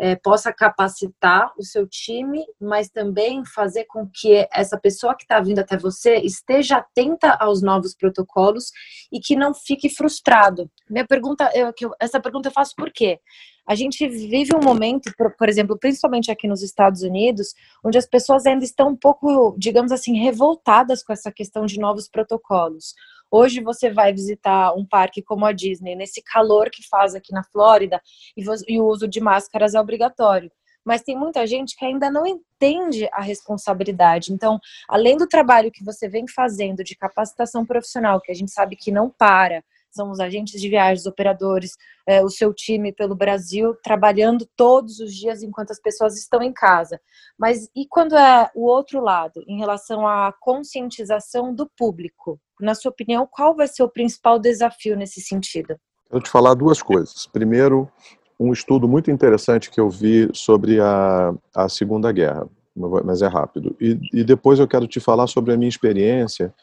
é, 0.00 0.16
possa 0.16 0.50
capacitar 0.50 1.52
o 1.58 1.62
seu 1.62 1.86
time, 1.86 2.42
mas 2.58 2.88
também 2.88 3.44
fazer 3.44 3.84
com 3.84 4.08
que 4.08 4.48
essa 4.50 4.80
pessoa 4.80 5.14
que 5.14 5.24
está 5.24 5.38
vindo 5.40 5.58
até 5.58 5.76
você 5.76 6.16
esteja 6.16 6.78
atenta 6.78 7.36
aos 7.38 7.60
novos 7.60 7.94
protocolos 7.94 8.72
e 9.12 9.20
que 9.20 9.36
não 9.36 9.52
fique 9.52 9.90
frustrado. 9.90 10.70
Minha 10.88 11.06
pergunta, 11.06 11.50
eu, 11.54 11.70
essa 12.00 12.18
pergunta 12.18 12.48
eu 12.48 12.52
faço 12.52 12.74
por 12.74 12.90
quê? 12.90 13.20
A 13.70 13.76
gente 13.76 14.08
vive 14.08 14.50
um 14.52 14.58
momento, 14.58 15.12
por, 15.16 15.30
por 15.36 15.48
exemplo, 15.48 15.78
principalmente 15.78 16.28
aqui 16.28 16.48
nos 16.48 16.60
Estados 16.60 17.02
Unidos, 17.02 17.54
onde 17.84 17.96
as 17.96 18.04
pessoas 18.04 18.44
ainda 18.44 18.64
estão 18.64 18.88
um 18.88 18.96
pouco, 18.96 19.54
digamos 19.56 19.92
assim, 19.92 20.18
revoltadas 20.18 21.04
com 21.04 21.12
essa 21.12 21.30
questão 21.30 21.64
de 21.66 21.78
novos 21.78 22.08
protocolos. 22.08 22.96
Hoje 23.30 23.60
você 23.60 23.88
vai 23.88 24.12
visitar 24.12 24.74
um 24.74 24.84
parque 24.84 25.22
como 25.22 25.46
a 25.46 25.52
Disney, 25.52 25.94
nesse 25.94 26.20
calor 26.20 26.68
que 26.68 26.82
faz 26.88 27.14
aqui 27.14 27.32
na 27.32 27.44
Flórida, 27.44 28.02
e, 28.36 28.80
o 28.80 28.84
uso 28.84 29.06
de 29.06 29.20
máscaras 29.20 29.72
é 29.72 29.80
obrigatório 29.80 30.50
mas 30.82 31.02
tem 31.02 31.14
muita 31.14 31.46
gente 31.46 31.76
que 31.76 31.84
ainda 31.84 32.10
não 32.10 32.26
entende 32.26 33.06
a 33.12 33.20
responsabilidade. 33.20 34.32
Então, 34.32 34.58
além 34.88 35.14
do 35.14 35.28
trabalho 35.28 35.70
que 35.70 35.84
você 35.84 36.08
vem 36.08 36.26
fazendo 36.26 36.82
de 36.82 36.96
capacitação 36.96 37.66
profissional, 37.66 38.18
que 38.18 38.32
a 38.32 38.34
gente 38.34 38.50
sabe 38.50 38.76
que 38.76 38.90
não 38.90 39.10
para, 39.10 39.62
são 39.90 40.10
os 40.10 40.20
agentes 40.20 40.60
de 40.60 40.68
viagens, 40.68 41.06
operadores, 41.06 41.76
é, 42.06 42.22
o 42.22 42.28
seu 42.28 42.54
time 42.54 42.92
pelo 42.92 43.14
Brasil, 43.14 43.74
trabalhando 43.82 44.46
todos 44.56 45.00
os 45.00 45.14
dias 45.14 45.42
enquanto 45.42 45.70
as 45.70 45.80
pessoas 45.80 46.16
estão 46.16 46.42
em 46.42 46.52
casa. 46.52 47.00
Mas 47.38 47.68
e 47.74 47.86
quando 47.88 48.16
é 48.16 48.50
o 48.54 48.66
outro 48.66 49.00
lado, 49.00 49.42
em 49.46 49.58
relação 49.58 50.06
à 50.06 50.32
conscientização 50.40 51.54
do 51.54 51.68
público? 51.76 52.40
Na 52.60 52.74
sua 52.74 52.90
opinião, 52.90 53.26
qual 53.30 53.54
vai 53.54 53.66
ser 53.66 53.82
o 53.82 53.88
principal 53.88 54.38
desafio 54.38 54.96
nesse 54.96 55.20
sentido? 55.20 55.72
Eu 55.72 55.78
vou 56.12 56.20
te 56.20 56.30
falar 56.30 56.54
duas 56.54 56.82
coisas. 56.82 57.26
Primeiro, 57.26 57.90
um 58.38 58.52
estudo 58.52 58.88
muito 58.88 59.10
interessante 59.10 59.70
que 59.70 59.80
eu 59.80 59.88
vi 59.88 60.28
sobre 60.32 60.80
a, 60.80 61.32
a 61.54 61.68
Segunda 61.68 62.10
Guerra, 62.10 62.48
mas 62.74 63.22
é 63.22 63.26
rápido. 63.26 63.76
E, 63.80 63.98
e 64.12 64.24
depois 64.24 64.58
eu 64.58 64.66
quero 64.66 64.86
te 64.86 64.98
falar 64.98 65.26
sobre 65.26 65.52
a 65.52 65.56
minha 65.56 65.68
experiência 65.68 66.54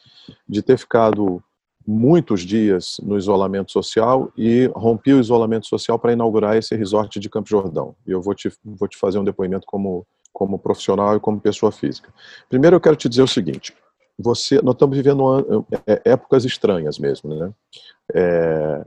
de 0.47 0.61
ter 0.61 0.77
ficado 0.77 1.41
muitos 1.87 2.41
dias 2.41 2.97
no 3.01 3.17
isolamento 3.17 3.71
social 3.71 4.29
e 4.37 4.69
rompi 4.75 5.13
o 5.13 5.21
isolamento 5.21 5.67
social 5.67 5.97
para 5.97 6.11
inaugurar 6.11 6.57
esse 6.57 6.75
resort 6.75 7.17
de 7.17 7.29
Campo 7.29 7.47
Jordão. 7.47 7.95
E 8.05 8.11
eu 8.11 8.21
vou 8.21 8.35
te, 8.35 8.51
vou 8.61 8.89
te 8.89 8.97
fazer 8.97 9.17
um 9.17 9.23
depoimento 9.23 9.65
como, 9.65 10.05
como 10.33 10.59
profissional 10.59 11.15
e 11.15 11.19
como 11.21 11.39
pessoa 11.39 11.71
física. 11.71 12.13
Primeiro 12.49 12.75
eu 12.75 12.81
quero 12.81 12.97
te 12.97 13.07
dizer 13.07 13.21
o 13.21 13.27
seguinte, 13.27 13.73
você, 14.19 14.61
nós 14.61 14.73
estamos 14.75 14.97
vivendo 14.97 15.65
é, 15.85 16.01
épocas 16.11 16.43
estranhas 16.43 16.99
mesmo, 16.99 17.33
né? 17.33 17.53
É, 18.13 18.85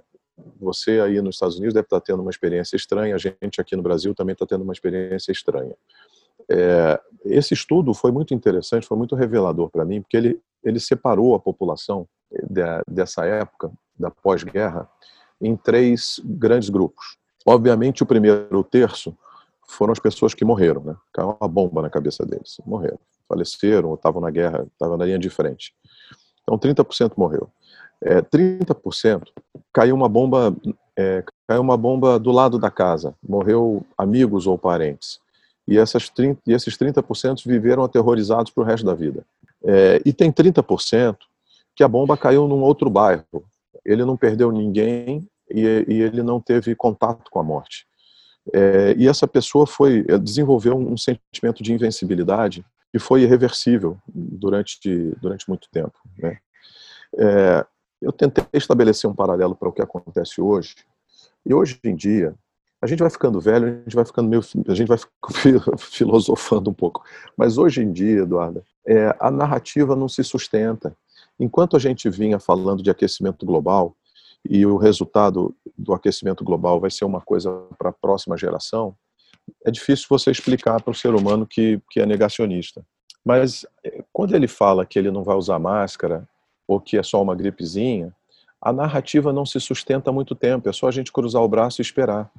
você 0.60 1.00
aí 1.00 1.22
nos 1.22 1.36
Estados 1.36 1.56
Unidos 1.56 1.72
deve 1.72 1.86
estar 1.86 2.00
tendo 2.00 2.20
uma 2.20 2.30
experiência 2.30 2.76
estranha, 2.76 3.14
a 3.14 3.18
gente 3.18 3.60
aqui 3.60 3.76
no 3.76 3.82
Brasil 3.82 4.14
também 4.14 4.34
está 4.34 4.44
tendo 4.44 4.62
uma 4.62 4.72
experiência 4.74 5.32
estranha. 5.32 5.74
É, 6.50 7.00
esse 7.24 7.54
estudo 7.54 7.94
foi 7.94 8.10
muito 8.10 8.34
interessante, 8.34 8.86
foi 8.86 8.98
muito 8.98 9.14
revelador 9.14 9.70
para 9.70 9.84
mim, 9.86 10.02
porque 10.02 10.16
ele, 10.16 10.40
ele 10.62 10.80
separou 10.80 11.34
a 11.34 11.40
população 11.40 12.06
de, 12.30 12.62
dessa 12.86 13.24
época, 13.24 13.70
da 13.98 14.10
pós-guerra, 14.10 14.88
em 15.40 15.56
três 15.56 16.20
grandes 16.24 16.68
grupos. 16.68 17.16
Obviamente, 17.46 18.02
o 18.02 18.06
primeiro 18.06 18.62
terço 18.62 19.16
foram 19.66 19.92
as 19.92 19.98
pessoas 19.98 20.34
que 20.34 20.44
morreram, 20.44 20.82
né? 20.82 20.96
Caiu 21.12 21.36
uma 21.40 21.48
bomba 21.48 21.82
na 21.82 21.90
cabeça 21.90 22.24
deles, 22.26 22.60
morreram, 22.66 22.98
faleceram, 23.28 23.88
ou 23.88 23.94
estavam 23.94 24.20
na 24.20 24.30
guerra, 24.30 24.66
estavam 24.72 24.96
na 24.96 25.04
linha 25.04 25.18
de 25.18 25.30
frente. 25.30 25.72
Então, 26.42 26.58
30% 26.58 27.12
morreu. 27.16 27.48
É, 28.02 28.20
30% 28.20 29.28
caiu 29.72 29.94
uma 29.94 30.08
bomba, 30.08 30.54
é, 30.96 31.22
caiu 31.46 31.60
uma 31.60 31.76
bomba 31.76 32.18
do 32.18 32.32
lado 32.32 32.58
da 32.58 32.70
casa, 32.70 33.14
morreu 33.26 33.84
amigos 33.96 34.46
ou 34.46 34.58
parentes. 34.58 35.20
E, 35.68 35.78
essas 35.78 36.08
30, 36.08 36.40
e 36.46 36.52
esses 36.52 36.76
30% 36.76 37.46
viveram 37.46 37.84
aterrorizados 37.84 38.50
para 38.50 38.62
o 38.62 38.66
resto 38.66 38.84
da 38.84 38.94
vida. 38.94 39.24
É, 39.62 40.00
e 40.04 40.12
tem 40.12 40.32
30% 40.32 41.16
que 41.80 41.84
a 41.84 41.88
bomba 41.88 42.14
caiu 42.14 42.46
num 42.46 42.60
outro 42.60 42.90
bairro. 42.90 43.42
Ele 43.86 44.04
não 44.04 44.14
perdeu 44.14 44.52
ninguém 44.52 45.26
e, 45.50 45.62
e 45.88 46.02
ele 46.02 46.22
não 46.22 46.38
teve 46.38 46.74
contato 46.74 47.30
com 47.30 47.40
a 47.40 47.42
morte. 47.42 47.86
É, 48.52 48.94
e 48.98 49.08
essa 49.08 49.26
pessoa 49.26 49.66
foi 49.66 50.04
é, 50.06 50.18
desenvolveu 50.18 50.76
um 50.76 50.94
sentimento 50.98 51.62
de 51.62 51.72
invencibilidade 51.72 52.62
que 52.92 52.98
foi 52.98 53.22
irreversível 53.22 53.96
durante 54.06 54.78
durante 55.22 55.48
muito 55.48 55.70
tempo. 55.72 55.98
Né? 56.18 56.36
É, 57.16 57.64
eu 58.02 58.12
tentei 58.12 58.44
estabelecer 58.52 59.08
um 59.08 59.14
paralelo 59.14 59.56
para 59.56 59.70
o 59.70 59.72
que 59.72 59.80
acontece 59.80 60.38
hoje. 60.38 60.74
E 61.46 61.54
hoje 61.54 61.80
em 61.82 61.96
dia 61.96 62.34
a 62.82 62.86
gente 62.86 62.98
vai 62.98 63.08
ficando 63.08 63.40
velho, 63.40 63.68
a 63.68 63.70
gente 63.70 63.96
vai 63.96 64.04
ficando 64.04 64.28
meio, 64.28 64.42
a 64.68 64.74
gente 64.74 64.88
vai 64.88 64.98
filosofando 65.78 66.68
um 66.68 66.74
pouco. 66.74 67.02
Mas 67.38 67.56
hoje 67.56 67.82
em 67.82 67.90
dia, 67.90 68.20
Eduardo, 68.20 68.62
é, 68.86 69.16
a 69.18 69.30
narrativa 69.30 69.96
não 69.96 70.10
se 70.10 70.22
sustenta. 70.22 70.94
Enquanto 71.40 71.74
a 71.74 71.80
gente 71.80 72.08
vinha 72.10 72.38
falando 72.38 72.82
de 72.82 72.90
aquecimento 72.90 73.46
global, 73.46 73.96
e 74.48 74.64
o 74.64 74.76
resultado 74.76 75.54
do 75.76 75.92
aquecimento 75.92 76.44
global 76.44 76.80
vai 76.80 76.90
ser 76.90 77.04
uma 77.04 77.20
coisa 77.20 77.50
para 77.78 77.90
a 77.90 77.92
próxima 77.92 78.36
geração, 78.36 78.94
é 79.64 79.70
difícil 79.70 80.06
você 80.08 80.30
explicar 80.30 80.80
para 80.82 80.90
o 80.92 80.94
ser 80.94 81.14
humano 81.14 81.46
que, 81.46 81.80
que 81.90 82.00
é 82.00 82.06
negacionista. 82.06 82.84
Mas 83.24 83.66
eh, 83.84 84.04
quando 84.12 84.34
ele 84.34 84.48
fala 84.48 84.86
que 84.86 84.98
ele 84.98 85.10
não 85.10 85.22
vai 85.22 85.36
usar 85.36 85.58
máscara, 85.58 86.28
ou 86.66 86.80
que 86.80 86.96
é 86.96 87.02
só 87.02 87.20
uma 87.20 87.34
gripezinha, 87.34 88.14
a 88.60 88.72
narrativa 88.72 89.32
não 89.32 89.44
se 89.44 89.58
sustenta 89.60 90.10
há 90.10 90.12
muito 90.12 90.34
tempo, 90.34 90.68
é 90.68 90.72
só 90.72 90.88
a 90.88 90.90
gente 90.90 91.12
cruzar 91.12 91.42
o 91.42 91.48
braço 91.48 91.80
e 91.80 91.82
esperar. 91.82 92.30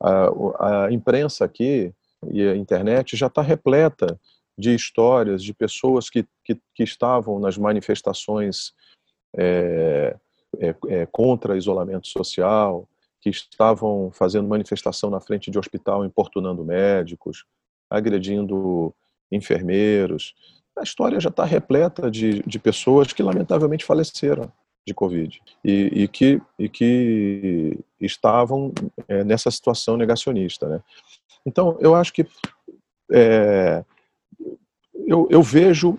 A, 0.00 0.84
a 0.86 0.92
imprensa 0.92 1.44
aqui 1.44 1.92
e 2.30 2.46
a 2.46 2.56
internet 2.56 3.16
já 3.16 3.26
está 3.26 3.42
repleta 3.42 4.18
de 4.56 4.74
histórias 4.74 5.42
de 5.42 5.52
pessoas 5.52 6.08
que, 6.08 6.26
que, 6.44 6.60
que 6.74 6.82
estavam 6.82 7.38
nas 7.38 7.58
manifestações 7.58 8.72
é, 9.36 10.16
é, 10.60 10.74
é, 10.88 11.06
contra 11.06 11.56
isolamento 11.56 12.06
social, 12.08 12.88
que 13.20 13.30
estavam 13.30 14.10
fazendo 14.12 14.48
manifestação 14.48 15.10
na 15.10 15.20
frente 15.20 15.50
de 15.50 15.58
hospital, 15.58 16.04
importunando 16.04 16.64
médicos, 16.64 17.44
agredindo 17.90 18.94
enfermeiros. 19.32 20.34
A 20.78 20.82
história 20.82 21.18
já 21.18 21.30
está 21.30 21.44
repleta 21.44 22.10
de, 22.10 22.42
de 22.42 22.58
pessoas 22.58 23.12
que 23.12 23.22
lamentavelmente 23.22 23.84
faleceram 23.84 24.52
de 24.86 24.92
Covid 24.92 25.40
e, 25.64 26.02
e, 26.02 26.08
que, 26.08 26.40
e 26.58 26.68
que 26.68 27.78
estavam 28.00 28.72
é, 29.08 29.24
nessa 29.24 29.50
situação 29.50 29.96
negacionista. 29.96 30.68
Né? 30.68 30.82
Então, 31.46 31.78
eu 31.80 31.94
acho 31.94 32.12
que 32.12 32.26
é, 33.10 33.84
eu, 35.06 35.26
eu, 35.30 35.42
vejo 35.42 35.98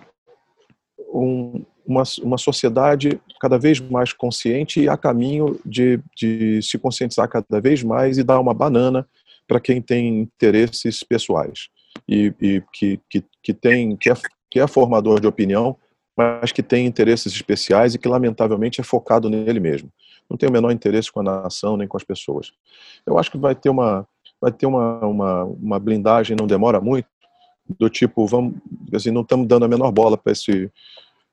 um, 1.12 1.64
uma, 1.86 2.02
uma 2.22 2.38
sociedade 2.38 3.20
cada 3.40 3.58
vez 3.58 3.80
mais 3.80 4.12
consciente 4.12 4.80
e 4.80 4.88
a 4.88 4.96
caminho 4.96 5.58
de, 5.64 6.00
de 6.16 6.60
se 6.62 6.78
conscientizar 6.78 7.28
cada 7.28 7.60
vez 7.60 7.82
mais 7.82 8.18
e 8.18 8.24
dar 8.24 8.40
uma 8.40 8.54
banana 8.54 9.06
para 9.46 9.60
quem 9.60 9.80
tem 9.80 10.20
interesses 10.20 11.02
pessoais 11.02 11.68
e, 12.08 12.34
e 12.40 12.62
que, 12.72 13.00
que, 13.08 13.24
que, 13.42 13.54
tem, 13.54 13.96
que, 13.96 14.10
é, 14.10 14.14
que 14.50 14.60
é 14.60 14.66
formador 14.66 15.20
de 15.20 15.26
opinião, 15.26 15.76
mas 16.16 16.50
que 16.50 16.62
tem 16.62 16.86
interesses 16.86 17.32
especiais 17.32 17.94
e 17.94 17.98
que, 17.98 18.08
lamentavelmente, 18.08 18.80
é 18.80 18.84
focado 18.84 19.28
nele 19.28 19.60
mesmo. 19.60 19.90
Não 20.28 20.36
tem 20.36 20.48
o 20.48 20.52
menor 20.52 20.72
interesse 20.72 21.12
com 21.12 21.20
a 21.20 21.22
nação 21.22 21.76
nem 21.76 21.86
com 21.86 21.96
as 21.96 22.04
pessoas. 22.04 22.52
Eu 23.04 23.18
acho 23.18 23.30
que 23.30 23.38
vai 23.38 23.54
ter 23.54 23.68
uma, 23.68 24.06
vai 24.40 24.50
ter 24.50 24.66
uma, 24.66 24.98
uma, 25.06 25.44
uma 25.44 25.78
blindagem, 25.78 26.36
não 26.38 26.46
demora 26.46 26.80
muito, 26.80 27.06
do 27.78 27.88
tipo, 27.88 28.26
vamos, 28.26 28.54
assim, 28.94 29.10
não 29.10 29.22
estamos 29.22 29.46
dando 29.46 29.64
a 29.64 29.68
menor 29.68 29.90
bola 29.90 30.16
para 30.16 30.32
esse, 30.32 30.70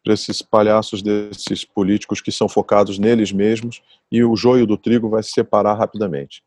para 0.03 0.13
esses 0.13 0.41
palhaços 0.41 1.01
desses 1.01 1.63
políticos 1.63 2.21
que 2.21 2.31
são 2.31 2.49
focados 2.49 2.99
neles 2.99 3.31
mesmos 3.31 3.81
e 4.11 4.23
o 4.23 4.35
joio 4.35 4.65
do 4.65 4.77
trigo 4.77 5.09
vai 5.09 5.23
se 5.23 5.31
separar 5.31 5.75
rapidamente. 5.75 6.43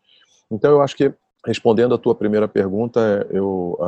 Então 0.51 0.71
eu 0.71 0.81
acho 0.81 0.97
que 0.97 1.13
respondendo 1.47 1.95
a 1.95 1.99
tua 1.99 2.15
primeira 2.15 2.49
pergunta, 2.49 3.27
eu, 3.31 3.79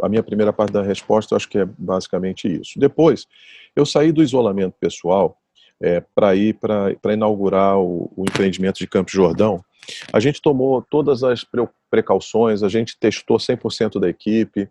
a, 0.00 0.06
a, 0.06 0.08
minha 0.08 0.22
primeira 0.22 0.52
parte 0.52 0.72
da 0.72 0.82
resposta 0.82 1.32
eu 1.32 1.36
acho 1.36 1.48
que 1.48 1.58
é 1.58 1.64
basicamente 1.64 2.46
isso. 2.46 2.78
Depois, 2.78 3.26
eu 3.74 3.86
saí 3.86 4.12
do 4.12 4.22
isolamento 4.22 4.74
pessoal 4.78 5.36
é, 5.80 6.02
para 6.14 6.34
ir 6.34 6.54
para 6.54 7.12
inaugurar 7.12 7.78
o, 7.78 8.12
o, 8.14 8.22
empreendimento 8.22 8.78
de 8.78 8.86
Campos 8.86 9.12
Jordão. 9.12 9.64
A 10.12 10.20
gente 10.20 10.42
tomou 10.42 10.82
todas 10.82 11.22
as 11.22 11.44
precauções, 11.90 12.62
a 12.62 12.68
gente 12.68 12.98
testou 12.98 13.38
100% 13.38 13.98
da 13.98 14.08
equipe, 14.08 14.68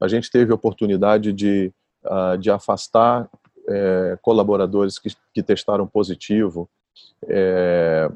a 0.00 0.08
gente 0.08 0.30
teve 0.30 0.52
a 0.52 0.54
oportunidade 0.54 1.32
de, 1.32 1.72
uh, 2.04 2.38
de 2.38 2.50
afastar 2.50 3.28
é, 3.68 4.18
colaboradores 4.22 4.98
que, 4.98 5.10
que, 5.34 5.42
testaram 5.42 5.86
positivo 5.86 6.68
é, 7.28 8.10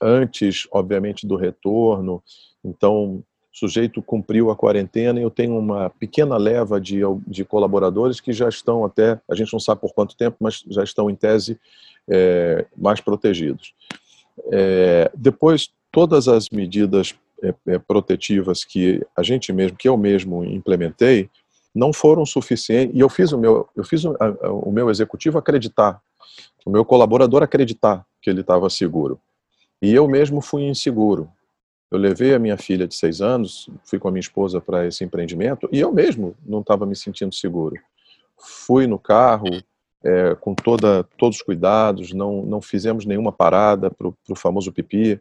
antes, 0.00 0.66
obviamente, 0.72 1.26
do 1.26 1.36
retorno. 1.36 2.22
Então, 2.64 3.22
sujeito 3.52 4.00
cumpriu 4.00 4.50
a 4.50 4.56
quarentena 4.56 5.20
e 5.20 5.22
eu 5.22 5.30
tenho 5.30 5.58
uma 5.58 5.90
pequena 5.90 6.38
leva 6.38 6.80
de, 6.80 7.00
de 7.26 7.44
colaboradores 7.44 8.20
que 8.20 8.32
já 8.32 8.48
estão 8.48 8.84
até, 8.84 9.20
a 9.30 9.34
gente 9.34 9.52
não 9.52 9.60
sabe 9.60 9.82
por 9.82 9.92
quanto 9.92 10.16
tempo, 10.16 10.38
mas 10.40 10.64
já 10.68 10.82
estão 10.82 11.10
em 11.10 11.14
tese 11.14 11.60
é, 12.08 12.66
mais 12.76 13.00
protegidos. 13.00 13.74
Depois, 15.14 15.70
todas 15.90 16.28
as 16.28 16.50
medidas 16.50 17.14
protetivas 17.86 18.64
que 18.64 19.04
a 19.16 19.22
gente 19.22 19.52
mesmo, 19.52 19.76
que 19.76 19.88
eu 19.88 19.96
mesmo 19.96 20.44
implementei, 20.44 21.30
não 21.74 21.92
foram 21.92 22.24
suficientes. 22.24 22.96
E 22.96 23.00
eu 23.00 23.08
fiz 23.08 23.32
o 23.32 23.38
meu, 23.38 23.68
eu 23.76 23.84
fiz 23.84 24.04
o, 24.04 24.16
a, 24.18 24.50
o 24.50 24.72
meu 24.72 24.90
executivo 24.90 25.38
acreditar, 25.38 26.00
o 26.64 26.70
meu 26.70 26.84
colaborador 26.84 27.42
acreditar 27.42 28.04
que 28.22 28.30
ele 28.30 28.40
estava 28.40 28.70
seguro. 28.70 29.20
E 29.80 29.92
eu 29.92 30.08
mesmo 30.08 30.40
fui 30.40 30.62
inseguro. 30.62 31.30
Eu 31.90 31.98
levei 31.98 32.34
a 32.34 32.38
minha 32.38 32.56
filha 32.56 32.88
de 32.88 32.94
seis 32.94 33.20
anos, 33.20 33.68
fui 33.84 33.98
com 33.98 34.08
a 34.08 34.10
minha 34.10 34.20
esposa 34.20 34.60
para 34.60 34.86
esse 34.86 35.04
empreendimento 35.04 35.68
e 35.70 35.78
eu 35.78 35.92
mesmo 35.92 36.34
não 36.44 36.60
estava 36.60 36.84
me 36.84 36.96
sentindo 36.96 37.34
seguro. 37.34 37.76
Fui 38.36 38.86
no 38.86 38.98
carro 38.98 39.62
é, 40.02 40.34
com 40.34 40.54
toda, 40.54 41.04
todos 41.16 41.36
os 41.38 41.42
cuidados, 41.42 42.12
não, 42.12 42.42
não 42.42 42.60
fizemos 42.60 43.04
nenhuma 43.04 43.30
parada 43.30 43.90
para 43.90 44.08
o 44.08 44.36
famoso 44.36 44.72
pipi, 44.72 45.20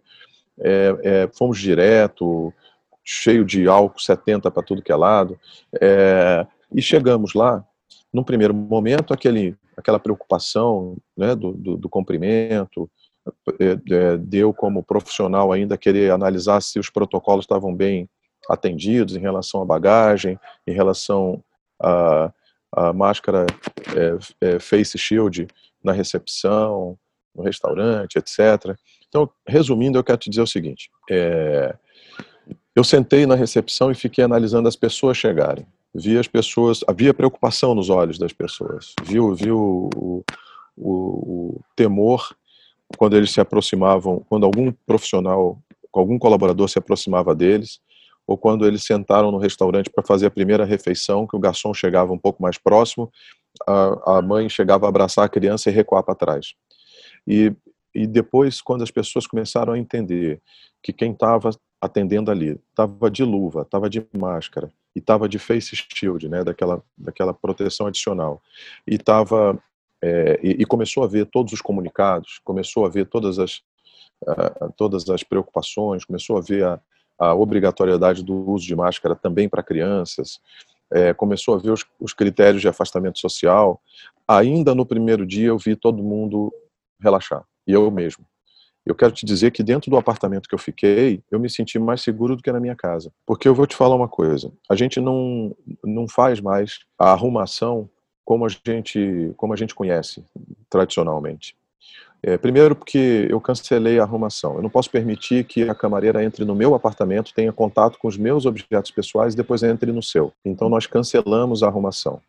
é, 0.59 0.97
é, 1.03 1.29
fomos 1.37 1.59
direto, 1.59 2.53
cheio 3.03 3.45
de 3.45 3.67
álcool 3.67 3.99
70 3.99 4.49
para 4.49 4.63
tudo 4.63 4.81
que 4.81 4.91
é 4.91 4.95
lado. 4.95 5.39
É, 5.81 6.45
e 6.73 6.81
chegamos 6.81 7.33
lá, 7.33 7.63
num 8.11 8.23
primeiro 8.23 8.53
momento, 8.53 9.13
aquele, 9.13 9.55
aquela 9.77 9.99
preocupação 9.99 10.97
né, 11.15 11.35
do, 11.35 11.51
do, 11.51 11.77
do 11.77 11.89
cumprimento, 11.89 12.89
é, 13.59 13.93
é, 13.93 14.17
deu 14.17 14.53
como 14.53 14.83
profissional 14.83 15.51
ainda 15.51 15.77
querer 15.77 16.11
analisar 16.11 16.61
se 16.61 16.79
os 16.79 16.89
protocolos 16.89 17.43
estavam 17.43 17.73
bem 17.73 18.07
atendidos 18.49 19.15
em 19.15 19.19
relação 19.19 19.61
à 19.61 19.65
bagagem, 19.65 20.39
em 20.67 20.73
relação 20.73 21.43
à, 21.79 22.31
à 22.71 22.93
máscara 22.93 23.45
é, 23.95 24.55
é, 24.55 24.59
face 24.59 24.97
shield 24.97 25.47
na 25.83 25.91
recepção, 25.91 26.97
no 27.33 27.43
restaurante, 27.43 28.17
etc. 28.17 28.77
Então, 29.15 29.29
resumindo, 29.47 29.97
eu 29.97 30.03
quero 30.03 30.17
te 30.17 30.29
dizer 30.29 30.41
o 30.41 30.47
seguinte: 30.47 30.91
é, 31.09 31.73
eu 32.75 32.83
sentei 32.83 33.25
na 33.25 33.33
recepção 33.33 33.89
e 33.89 33.95
fiquei 33.95 34.25
analisando 34.25 34.67
as 34.67 34.75
pessoas 34.75 35.15
chegarem. 35.15 35.65
Vi 35.93 36.17
as 36.17 36.27
pessoas, 36.27 36.81
havia 36.85 37.13
preocupação 37.13 37.73
nos 37.73 37.89
olhos 37.89 38.19
das 38.19 38.33
pessoas, 38.33 38.93
viu, 39.05 39.33
viu 39.33 39.57
o, 39.95 40.25
o, 40.75 40.91
o 41.55 41.61
temor 41.77 42.35
quando 42.97 43.15
eles 43.15 43.31
se 43.31 43.39
aproximavam, 43.39 44.19
quando 44.27 44.45
algum 44.45 44.69
profissional, 44.85 45.57
algum 45.93 46.19
colaborador 46.19 46.67
se 46.67 46.77
aproximava 46.77 47.33
deles, 47.33 47.79
ou 48.27 48.37
quando 48.37 48.67
eles 48.67 48.83
sentaram 48.83 49.31
no 49.31 49.37
restaurante 49.37 49.89
para 49.89 50.03
fazer 50.03 50.25
a 50.25 50.31
primeira 50.31 50.65
refeição, 50.65 51.25
que 51.25 51.37
o 51.37 51.39
garçom 51.39 51.73
chegava 51.73 52.11
um 52.11 52.19
pouco 52.19 52.43
mais 52.43 52.57
próximo, 52.57 53.09
a, 53.65 54.17
a 54.17 54.21
mãe 54.21 54.49
chegava 54.49 54.85
a 54.85 54.89
abraçar 54.89 55.23
a 55.23 55.29
criança 55.29 55.69
e 55.69 55.73
recuar 55.73 56.03
para 56.03 56.15
trás. 56.15 56.53
E, 57.25 57.53
e 57.95 58.05
depois, 58.05 58.61
quando 58.61 58.83
as 58.83 58.91
pessoas 58.91 59.25
começaram 59.25 59.73
a 59.73 59.79
entender 59.79 60.41
que 60.83 60.91
quem 60.91 61.13
estava 61.13 61.49
atendendo 61.81 62.29
ali 62.29 62.59
estava 62.69 63.09
de 63.09 63.23
luva, 63.23 63.61
estava 63.61 63.89
de 63.89 64.05
máscara 64.17 64.71
e 64.95 64.99
estava 64.99 65.29
de 65.29 65.39
face 65.39 65.75
shield, 65.75 66.27
né, 66.27 66.43
daquela, 66.43 66.83
daquela 66.97 67.33
proteção 67.33 67.87
adicional, 67.87 68.41
e 68.85 68.95
estava 68.95 69.57
é, 70.03 70.39
e, 70.43 70.61
e, 70.61 70.65
começou 70.65 71.03
a 71.03 71.07
ver 71.07 71.25
todos 71.25 71.53
os 71.53 71.61
comunicados, 71.61 72.39
começou 72.43 72.85
a 72.85 72.89
ver 72.89 73.05
todas 73.07 73.39
as 73.39 73.61
uh, 74.23 74.71
todas 74.75 75.09
as 75.09 75.23
preocupações, 75.23 76.05
começou 76.05 76.37
a 76.37 76.41
ver 76.41 76.63
a, 76.63 76.79
a 77.17 77.33
obrigatoriedade 77.33 78.23
do 78.23 78.49
uso 78.51 78.65
de 78.65 78.75
máscara 78.75 79.15
também 79.15 79.47
para 79.47 79.63
crianças, 79.63 80.39
é, 80.91 81.13
começou 81.13 81.55
a 81.55 81.57
ver 81.57 81.71
os, 81.71 81.85
os 81.99 82.13
critérios 82.13 82.61
de 82.61 82.67
afastamento 82.67 83.19
social. 83.19 83.81
Ainda 84.27 84.75
no 84.75 84.85
primeiro 84.85 85.25
dia 85.25 85.47
eu 85.47 85.57
vi 85.57 85.75
todo 85.75 86.03
mundo 86.03 86.53
relaxar, 86.99 87.43
e 87.67 87.73
eu 87.73 87.89
mesmo. 87.91 88.25
Eu 88.85 88.93
quero 88.93 89.11
te 89.11 89.25
dizer 89.25 89.51
que 89.51 89.63
dentro 89.63 89.89
do 89.89 89.97
apartamento 89.97 90.47
que 90.47 90.53
eu 90.53 90.59
fiquei, 90.59 91.23
eu 91.31 91.39
me 91.39 91.49
senti 91.49 91.79
mais 91.79 92.01
seguro 92.01 92.35
do 92.35 92.43
que 92.43 92.51
na 92.51 92.59
minha 92.59 92.75
casa. 92.75 93.11
Porque 93.25 93.47
eu 93.47 93.55
vou 93.55 93.65
te 93.65 93.75
falar 93.75 93.95
uma 93.95 94.07
coisa: 94.07 94.51
a 94.69 94.75
gente 94.75 95.01
não, 95.01 95.55
não 95.83 96.07
faz 96.07 96.39
mais 96.39 96.79
a 96.97 97.11
arrumação 97.11 97.89
como 98.23 98.45
a 98.45 98.49
gente, 98.49 99.33
como 99.37 99.53
a 99.53 99.55
gente 99.55 99.73
conhece 99.73 100.23
tradicionalmente. 100.69 101.55
É, 102.21 102.37
primeiro, 102.37 102.75
porque 102.75 103.27
eu 103.29 103.39
cancelei 103.39 103.99
a 103.99 104.03
arrumação. 104.03 104.55
Eu 104.55 104.63
não 104.63 104.69
posso 104.69 104.89
permitir 104.89 105.43
que 105.43 105.69
a 105.69 105.75
camareira 105.75 106.23
entre 106.23 106.43
no 106.43 106.55
meu 106.55 106.73
apartamento, 106.73 107.33
tenha 107.35 107.53
contato 107.53 107.99
com 107.99 108.07
os 108.07 108.17
meus 108.17 108.47
objetos 108.47 108.89
pessoais 108.89 109.35
e 109.35 109.37
depois 109.37 109.61
entre 109.61 109.91
no 109.91 110.01
seu. 110.01 110.33
Então, 110.43 110.67
nós 110.67 110.87
cancelamos 110.87 111.61
a 111.61 111.67
arrumação. 111.67 112.19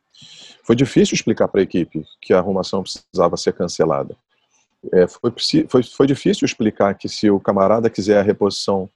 Foi 0.62 0.76
difícil 0.76 1.14
explicar 1.14 1.48
para 1.48 1.60
a 1.60 1.64
equipe 1.64 2.04
que 2.20 2.34
a 2.34 2.38
arrumação 2.38 2.82
precisava 2.82 3.38
ser 3.38 3.54
cancelada. 3.54 4.14
É, 4.92 5.06
foi, 5.06 5.32
foi, 5.68 5.82
foi 5.82 6.06
difícil 6.06 6.44
explicar 6.44 6.94
que 6.94 7.08
se 7.08 7.30
o 7.30 7.40
camarada 7.40 7.90
quiser 7.90 8.18
a 8.18 8.22
reposição 8.22 8.88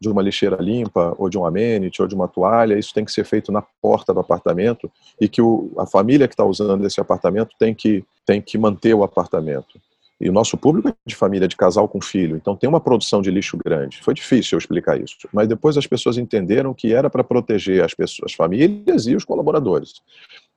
de 0.00 0.08
uma 0.08 0.20
lixeira 0.20 0.56
limpa, 0.56 1.14
ou 1.16 1.28
de 1.28 1.38
um 1.38 1.46
amenity, 1.46 2.02
ou 2.02 2.08
de 2.08 2.14
uma 2.14 2.26
toalha, 2.26 2.76
isso 2.76 2.92
tem 2.92 3.04
que 3.04 3.12
ser 3.12 3.24
feito 3.24 3.52
na 3.52 3.62
porta 3.80 4.12
do 4.12 4.18
apartamento 4.18 4.90
e 5.20 5.28
que 5.28 5.40
o, 5.40 5.72
a 5.78 5.86
família 5.86 6.26
que 6.26 6.34
está 6.34 6.44
usando 6.44 6.84
esse 6.84 7.00
apartamento 7.00 7.54
tem 7.56 7.72
que, 7.72 8.04
tem 8.26 8.42
que 8.42 8.58
manter 8.58 8.94
o 8.94 9.04
apartamento. 9.04 9.80
E 10.20 10.28
o 10.28 10.32
nosso 10.32 10.56
público 10.56 10.88
é 10.88 10.94
de 11.06 11.14
família, 11.14 11.46
de 11.46 11.56
casal 11.56 11.88
com 11.88 12.00
filho, 12.00 12.36
então 12.36 12.56
tem 12.56 12.68
uma 12.68 12.80
produção 12.80 13.22
de 13.22 13.30
lixo 13.30 13.56
grande. 13.56 14.00
Foi 14.02 14.12
difícil 14.12 14.56
eu 14.56 14.58
explicar 14.58 15.00
isso, 15.00 15.16
mas 15.32 15.48
depois 15.48 15.76
as 15.76 15.86
pessoas 15.86 16.18
entenderam 16.18 16.74
que 16.74 16.92
era 16.92 17.08
para 17.08 17.22
proteger 17.22 17.84
as 17.84 17.94
pessoas, 17.94 18.30
as 18.30 18.34
famílias 18.34 19.06
e 19.06 19.14
os 19.14 19.24
colaboradores. 19.24 20.00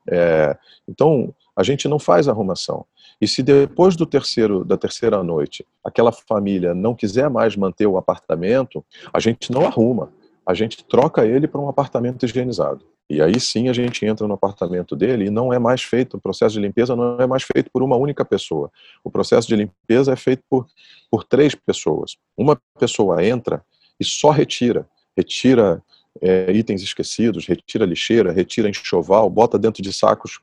É, 0.10 0.58
então, 0.88 1.34
a 1.56 1.63
gente 1.63 1.88
não 1.88 1.98
faz 1.98 2.28
arrumação. 2.28 2.86
E 3.21 3.28
se 3.28 3.41
depois 3.41 3.95
do 3.95 4.06
terceiro, 4.06 4.63
da 4.65 4.78
terceira 4.78 5.23
noite, 5.23 5.65
aquela 5.84 6.12
família 6.12 6.73
não 6.73 6.93
quiser 6.93 7.30
mais 7.30 7.56
manter 7.56 7.88
o 7.88 7.97
apartamento, 7.97 8.84
a 9.13 9.19
gente 9.19 9.51
não 9.51 9.65
arruma, 9.65 10.12
a 10.45 10.54
gente 10.54 10.84
troca 10.84 11.25
ele 11.25 11.47
para 11.47 11.62
um 11.62 11.69
apartamento 11.69 12.25
higienizado. 12.25 12.86
E 13.10 13.21
aí 13.21 13.39
sim 13.39 13.69
a 13.69 13.73
gente 13.73 14.04
entra 14.06 14.28
no 14.28 14.34
apartamento 14.34 14.95
dele 14.95 15.25
e 15.25 15.30
não 15.30 15.54
é 15.54 15.60
mais 15.60 15.84
feito, 15.84 16.17
o 16.17 16.19
processo 16.19 16.56
de 16.56 16.62
limpeza 16.62 16.95
não 16.95 17.19
é 17.21 17.28
mais 17.28 17.43
feito 17.43 17.69
por 17.71 17.84
uma 17.84 17.95
única 17.95 18.25
pessoa. 18.25 18.71
O 19.04 19.12
processo 19.12 19.47
de 19.47 19.56
limpeza 19.56 20.12
é 20.12 20.15
feito 20.15 20.43
por, 20.49 20.65
por 21.10 21.23
três 21.23 21.54
pessoas. 21.54 22.17
Uma 22.36 22.60
pessoa 22.80 23.23
entra 23.23 23.63
e 23.99 24.04
só 24.04 24.32
retira. 24.32 24.88
Retira 25.15 25.82
é, 26.19 26.51
itens 26.51 26.82
esquecidos, 26.82 27.45
retira 27.45 27.86
lixeira, 27.86 28.32
retira 28.32 28.69
enxoval, 28.69 29.30
bota 29.30 29.60
dentro 29.60 29.84
de 29.84 29.93
sacos 29.93 30.39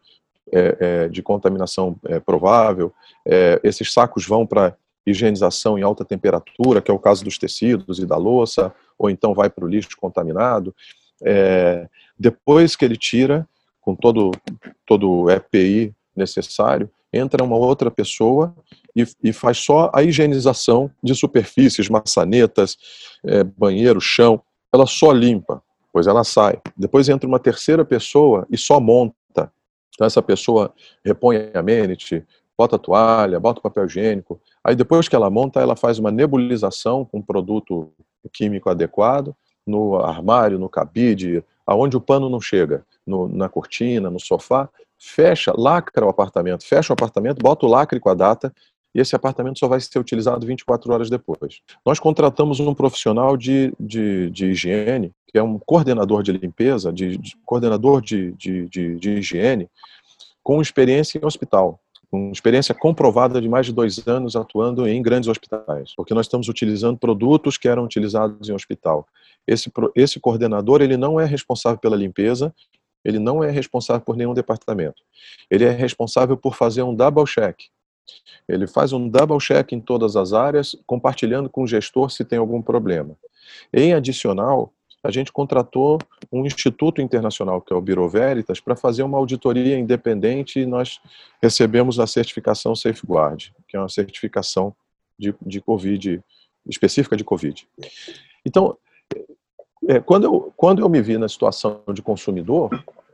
é, 0.53 0.77
é, 0.79 1.09
de 1.09 1.23
contaminação 1.23 1.97
é, 2.05 2.21
provável. 2.21 2.93
É, 3.27 3.61
esses 3.65 3.93
sacos 3.93 4.27
vão 4.27 4.47
para 4.47 4.77
higienização 5.07 5.79
em 5.79 5.83
alta 5.83 6.05
temperatura, 6.05 6.81
que 6.81 6.91
é 6.91 6.95
o 6.95 6.99
caso 6.99 7.25
dos 7.25 7.39
tecidos 7.39 7.99
e 7.99 8.07
da 8.07 8.17
louça, 8.17 8.73
ou 8.99 9.11
então 9.11 9.35
vai 9.35 9.51
para 9.51 9.65
o 9.65 9.69
lixo 9.69 9.97
contaminado. 9.99 10.73
Depois 12.17 12.77
que 12.77 12.85
ele 12.85 12.97
tira, 12.97 13.49
com 13.81 13.97
todo, 13.97 14.31
todo 14.87 15.11
o 15.11 15.31
EPI 15.31 15.93
necessário, 16.15 16.89
entra 17.13 17.45
uma 17.45 17.57
outra 17.57 17.91
pessoa 17.91 18.55
e, 18.97 19.07
e 19.23 19.33
faz 19.33 19.59
só 19.59 19.91
a 19.93 20.03
higienização 20.03 20.91
de 21.03 21.15
superfícies, 21.15 21.89
maçanetas, 21.89 22.77
é, 23.25 23.45
banheiro, 23.45 24.01
chão. 24.01 24.41
Ela 24.73 24.87
só 24.87 25.13
limpa, 25.13 25.63
pois 25.93 26.07
ela 26.07 26.25
sai. 26.25 26.61
Depois 26.77 27.09
entra 27.09 27.29
uma 27.29 27.39
terceira 27.39 27.85
pessoa 27.85 28.47
e 28.51 28.57
só 28.57 28.81
monta. 28.81 29.15
Então 29.95 30.07
essa 30.07 30.23
pessoa 30.23 30.73
repõe 31.05 31.51
a 31.55 31.61
amenity, 31.61 32.25
bota 32.57 32.77
a 32.77 32.79
toalha, 32.79 33.41
bota 33.41 33.61
o 33.61 33.63
papel 33.63 33.87
higiênico. 33.87 34.41
Aí 34.65 34.75
depois 34.75 35.09
que 35.09 35.17
ela 35.17 35.31
monta, 35.31 35.61
ela 35.61 35.77
faz 35.77 35.99
uma 35.99 36.11
nebulização 36.11 37.05
com 37.05 37.19
um 37.19 37.23
produto 37.23 37.93
químico 38.33 38.71
adequado 38.71 39.35
no 39.67 39.97
armário, 39.97 40.59
no 40.59 40.69
cabide, 40.69 41.45
aonde 41.67 41.97
o 41.97 42.01
pano 42.01 42.29
não 42.29 42.41
chega, 42.41 42.85
no, 43.07 43.29
na 43.29 43.49
cortina, 43.49 44.11
no 44.11 44.19
sofá, 44.19 44.69
fecha, 44.99 45.53
lacra 45.57 46.07
o 46.07 46.09
apartamento, 46.09 46.65
fecha 46.65 46.93
o 46.93 46.95
apartamento, 46.95 47.43
bota 47.43 47.67
o 47.67 47.69
lacre 47.69 47.99
com 47.99 48.09
a 48.09 48.15
data 48.15 48.53
e 48.95 49.01
esse 49.01 49.17
apartamento 49.17 49.59
só 49.59 49.67
vai 49.67 49.81
ser 49.81 49.99
utilizado 49.99 50.47
24 50.47 50.93
horas 50.93 51.09
depois. 51.09 51.61
Nós 51.85 51.99
contratamos 51.99 52.61
um 52.61 52.75
profissional 52.75 53.37
de, 53.37 53.73
de, 53.81 54.31
de 54.31 54.47
higiene, 54.47 55.13
que 55.33 55.39
é 55.39 55.43
um 55.43 55.59
coordenador 55.59 56.23
de 56.23 56.33
limpeza, 56.33 56.93
de, 56.93 57.17
de 57.17 57.37
coordenador 57.47 58.03
de, 58.03 58.33
de, 58.33 58.69
de, 58.69 59.11
higiene, 59.11 59.69
com 60.43 60.61
experiência 60.61 61.19
em 61.19 61.25
hospital 61.25 61.81
com 62.13 62.31
experiência 62.31 62.75
comprovada 62.75 63.41
de 63.41 63.49
mais 63.49 63.65
de 63.65 63.73
dois 63.73 64.07
anos 64.07 64.37
atuando 64.37 64.87
em 64.87 65.01
grandes 65.01 65.31
hospitais, 65.31 65.95
porque 65.97 66.13
nós 66.13 66.27
estamos 66.27 66.47
utilizando 66.47 66.99
produtos 66.99 67.57
que 67.57 67.67
eram 67.67 67.85
utilizados 67.85 68.51
em 68.51 68.53
hospital. 68.53 69.09
Esse, 69.47 69.73
esse 69.97 70.21
coordenador 70.21 70.83
ele 70.83 70.99
não 70.99 71.19
é 71.19 71.25
responsável 71.25 71.79
pela 71.79 71.97
limpeza, 71.97 72.55
ele 73.03 73.19
não 73.19 73.43
é 73.43 73.51
responsável 73.51 74.05
por 74.05 74.15
nenhum 74.15 74.35
departamento. 74.35 75.03
Ele 75.51 75.65
é 75.65 75.71
responsável 75.71 76.37
por 76.37 76.55
fazer 76.55 76.83
um 76.83 76.95
double 76.95 77.25
check. 77.25 77.59
Ele 78.47 78.67
faz 78.67 78.93
um 78.93 79.09
double 79.09 79.39
check 79.39 79.73
em 79.73 79.81
todas 79.81 80.15
as 80.15 80.35
áreas, 80.35 80.77
compartilhando 80.87 81.49
com 81.49 81.63
o 81.63 81.67
gestor 81.67 82.11
se 82.11 82.27
tem 82.27 82.39
algum 82.39 82.61
problema. 82.61 83.17
Em 83.73 83.95
adicional, 83.95 84.71
a 85.05 85.11
gente 85.11 85.33
contratou 85.33 85.99
um 86.31 86.47
instituto 86.47 87.01
internacional, 87.03 87.61
que 87.61 87.73
é 87.73 87.77
o 87.77 87.81
Bureau 87.81 88.09
Veritas, 88.09 88.61
para 88.61 88.77
fazer 88.77 89.03
uma 89.03 89.19
auditoria 89.19 89.77
independente 89.77 90.61
e 90.61 90.67
nós 90.67 91.01
recebemos 91.43 91.99
a 91.99 92.07
certificação 92.07 92.75
Safeguard, 92.77 93.53
que 93.67 93.77
é 93.77 93.81
uma 93.81 93.89
certificação 93.89 94.75
de, 95.19 95.35
de 95.43 95.61
Covid, 95.61 96.23
específica 96.67 97.17
de 97.17 97.25
Covid. 97.25 97.67
Então, 98.47 98.77
é, 99.89 99.99
quando, 99.99 100.25
eu, 100.25 100.53
quando 100.57 100.81
eu 100.81 100.89
me 100.89 101.03
vi 101.03 101.19
na 101.19 101.29
situação 101.29 101.83
de 101.93 102.01
consumidor, 102.01 102.71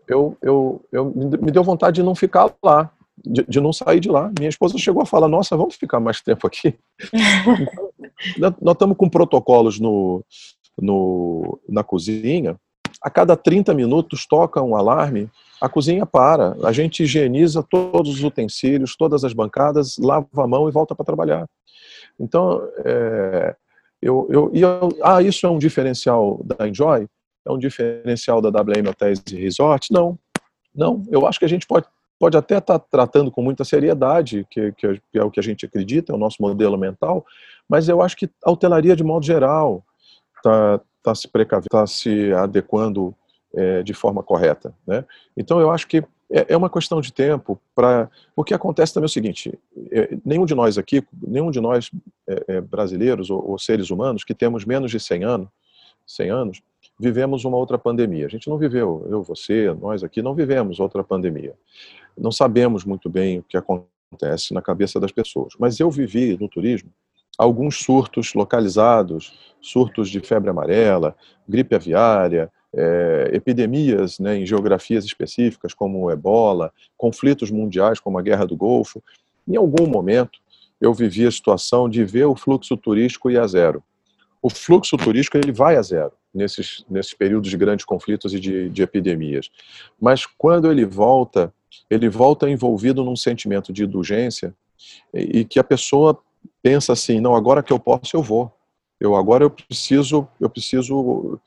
eu, 0.06 0.36
eu, 0.42 0.84
eu 0.92 1.06
me 1.06 1.50
deu 1.50 1.64
vontade 1.64 1.96
de 1.96 2.02
não 2.02 2.14
ficar 2.14 2.52
lá, 2.62 2.90
de, 3.16 3.44
de, 3.44 3.60
não 3.60 3.72
sair 3.72 4.00
de 4.00 4.10
lá. 4.10 4.30
Minha 4.38 4.50
esposa 4.50 4.76
chegou 4.78 5.02
a 5.02 5.06
falar: 5.06 5.28
Nossa, 5.28 5.56
vamos 5.56 5.76
ficar 5.76 6.00
mais 6.00 6.20
tempo 6.20 6.46
aqui. 6.46 6.74
então, 8.36 8.54
nós 8.60 8.74
estamos 8.74 8.96
com 8.96 9.08
protocolos 9.08 9.80
no, 9.80 10.24
no, 10.80 11.58
na 11.68 11.82
cozinha, 11.82 12.56
a 13.02 13.10
cada 13.10 13.36
30 13.36 13.74
minutos 13.74 14.26
toca 14.26 14.62
um 14.62 14.74
alarme, 14.74 15.30
a 15.60 15.68
cozinha 15.68 16.06
para, 16.06 16.56
a 16.64 16.72
gente 16.72 17.02
higieniza 17.02 17.62
todos 17.62 18.14
os 18.14 18.24
utensílios, 18.24 18.96
todas 18.96 19.24
as 19.24 19.32
bancadas, 19.32 19.96
lava 19.98 20.26
a 20.36 20.46
mão 20.46 20.68
e 20.68 20.72
volta 20.72 20.94
para 20.94 21.04
trabalhar. 21.04 21.48
Então, 22.18 22.62
é, 22.84 23.56
eu, 24.00 24.26
eu, 24.30 24.50
eu, 24.54 24.88
ah, 25.02 25.22
isso 25.22 25.46
é 25.46 25.50
um 25.50 25.58
diferencial 25.58 26.40
da 26.44 26.68
Enjoy? 26.68 27.06
É 27.46 27.50
um 27.50 27.58
diferencial 27.58 28.40
da 28.40 28.48
WM 28.50 28.88
Hotels 28.88 29.22
e 29.32 29.36
Resorts? 29.36 29.88
Não, 29.90 30.18
não. 30.74 31.02
Eu 31.10 31.26
acho 31.26 31.38
que 31.38 31.44
a 31.44 31.48
gente 31.48 31.66
pode, 31.66 31.86
pode 32.18 32.36
até 32.36 32.58
estar 32.58 32.78
tá 32.78 32.86
tratando 32.90 33.30
com 33.30 33.42
muita 33.42 33.64
seriedade, 33.64 34.46
que, 34.50 34.72
que 34.72 35.00
é 35.14 35.24
o 35.24 35.30
que 35.30 35.40
a 35.40 35.42
gente 35.42 35.64
acredita, 35.64 36.12
é 36.12 36.14
o 36.14 36.18
nosso 36.18 36.36
modelo 36.40 36.76
mental, 36.76 37.24
mas 37.68 37.88
eu 37.88 38.02
acho 38.02 38.16
que 38.16 38.28
a 38.44 38.50
hotelaria, 38.50 38.96
de 38.96 39.04
modo 39.04 39.24
geral, 39.24 39.84
está 40.48 40.84
tá 41.02 41.14
se 41.14 41.28
precavendo, 41.28 41.66
está 41.66 41.86
se 41.86 42.32
adequando 42.32 43.14
é, 43.54 43.82
de 43.82 43.94
forma 43.94 44.22
correta. 44.22 44.74
Né? 44.86 45.04
Então, 45.36 45.60
eu 45.60 45.70
acho 45.70 45.86
que 45.86 46.04
é, 46.30 46.46
é 46.50 46.56
uma 46.56 46.68
questão 46.68 47.00
de 47.00 47.12
tempo 47.12 47.58
para. 47.74 48.10
O 48.36 48.44
que 48.44 48.52
acontece 48.52 48.92
também 48.92 49.06
é 49.06 49.10
o 49.10 49.12
seguinte: 49.12 49.58
é, 49.90 50.16
nenhum 50.24 50.44
de 50.44 50.54
nós 50.54 50.76
aqui, 50.76 51.02
nenhum 51.26 51.50
de 51.50 51.60
nós 51.60 51.90
é, 52.28 52.44
é, 52.48 52.60
brasileiros 52.60 53.30
ou, 53.30 53.50
ou, 53.50 53.58
seres 53.58 53.90
humanos 53.90 54.24
que 54.24 54.34
temos 54.34 54.64
menos 54.64 54.90
de 54.90 55.00
100 55.00 55.24
anos, 55.24 55.48
100 56.06 56.30
anos, 56.30 56.62
vivemos 57.00 57.44
uma 57.44 57.56
outra 57.56 57.78
pandemia. 57.78 58.26
A 58.26 58.28
gente 58.28 58.48
não 58.48 58.58
viveu, 58.58 59.06
eu, 59.08 59.22
você, 59.22 59.74
nós 59.80 60.04
aqui 60.04 60.20
não 60.20 60.34
vivemos 60.34 60.80
outra 60.80 61.02
pandemia. 61.02 61.54
Não 62.16 62.30
sabemos 62.30 62.84
muito 62.84 63.08
bem 63.08 63.38
o 63.38 63.42
que 63.42 63.56
acontece 63.56 64.52
na 64.52 64.60
cabeça 64.60 65.00
das 65.00 65.12
pessoas. 65.12 65.54
Mas 65.58 65.80
eu 65.80 65.90
vivi 65.90 66.36
no 66.38 66.48
turismo 66.48 66.90
alguns 67.38 67.78
surtos 67.78 68.34
localizados, 68.34 69.54
surtos 69.60 70.10
de 70.10 70.18
febre 70.20 70.50
amarela, 70.50 71.16
gripe 71.48 71.76
aviária, 71.76 72.50
é, 72.74 73.30
epidemias 73.32 74.18
né, 74.18 74.36
em 74.36 74.44
geografias 74.44 75.04
específicas, 75.04 75.72
como 75.72 76.04
o 76.04 76.10
ebola, 76.10 76.72
conflitos 76.96 77.50
mundiais, 77.50 78.00
como 78.00 78.18
a 78.18 78.22
Guerra 78.22 78.44
do 78.44 78.56
Golfo. 78.56 79.02
Em 79.46 79.56
algum 79.56 79.86
momento, 79.86 80.38
eu 80.80 80.92
vivi 80.92 81.26
a 81.26 81.30
situação 81.30 81.88
de 81.88 82.04
ver 82.04 82.26
o 82.26 82.36
fluxo 82.36 82.76
turístico 82.76 83.30
ir 83.30 83.38
a 83.38 83.46
zero. 83.46 83.82
O 84.42 84.50
fluxo 84.50 84.96
turístico 84.96 85.36
ele 85.36 85.52
vai 85.52 85.76
a 85.76 85.82
zero 85.82 86.12
nesses, 86.32 86.84
nesses 86.88 87.14
períodos 87.14 87.50
de 87.50 87.56
grandes 87.56 87.84
conflitos 87.84 88.34
e 88.34 88.40
de, 88.40 88.68
de 88.68 88.82
epidemias. 88.82 89.50
Mas 90.00 90.26
quando 90.26 90.70
ele 90.70 90.84
volta, 90.84 91.52
ele 91.90 92.08
volta 92.08 92.48
envolvido 92.48 93.02
num 93.02 93.16
sentimento 93.16 93.72
de 93.72 93.84
indulgência 93.84 94.54
e, 95.12 95.44
que 95.44 95.58
a 95.58 95.64
pessoa 95.64 96.20
pensa 96.62 96.92
assim, 96.92 97.20
não, 97.20 97.34
agora 97.34 97.62
que 97.62 97.72
eu 97.72 97.78
posso, 97.78 98.16
eu 98.16 98.22
vou. 98.22 98.52
Eu 99.00 99.14
agora 99.14 99.44
eu 99.44 99.50
preciso, 99.50 100.26
eu 100.40 100.50
preciso 100.50 101.38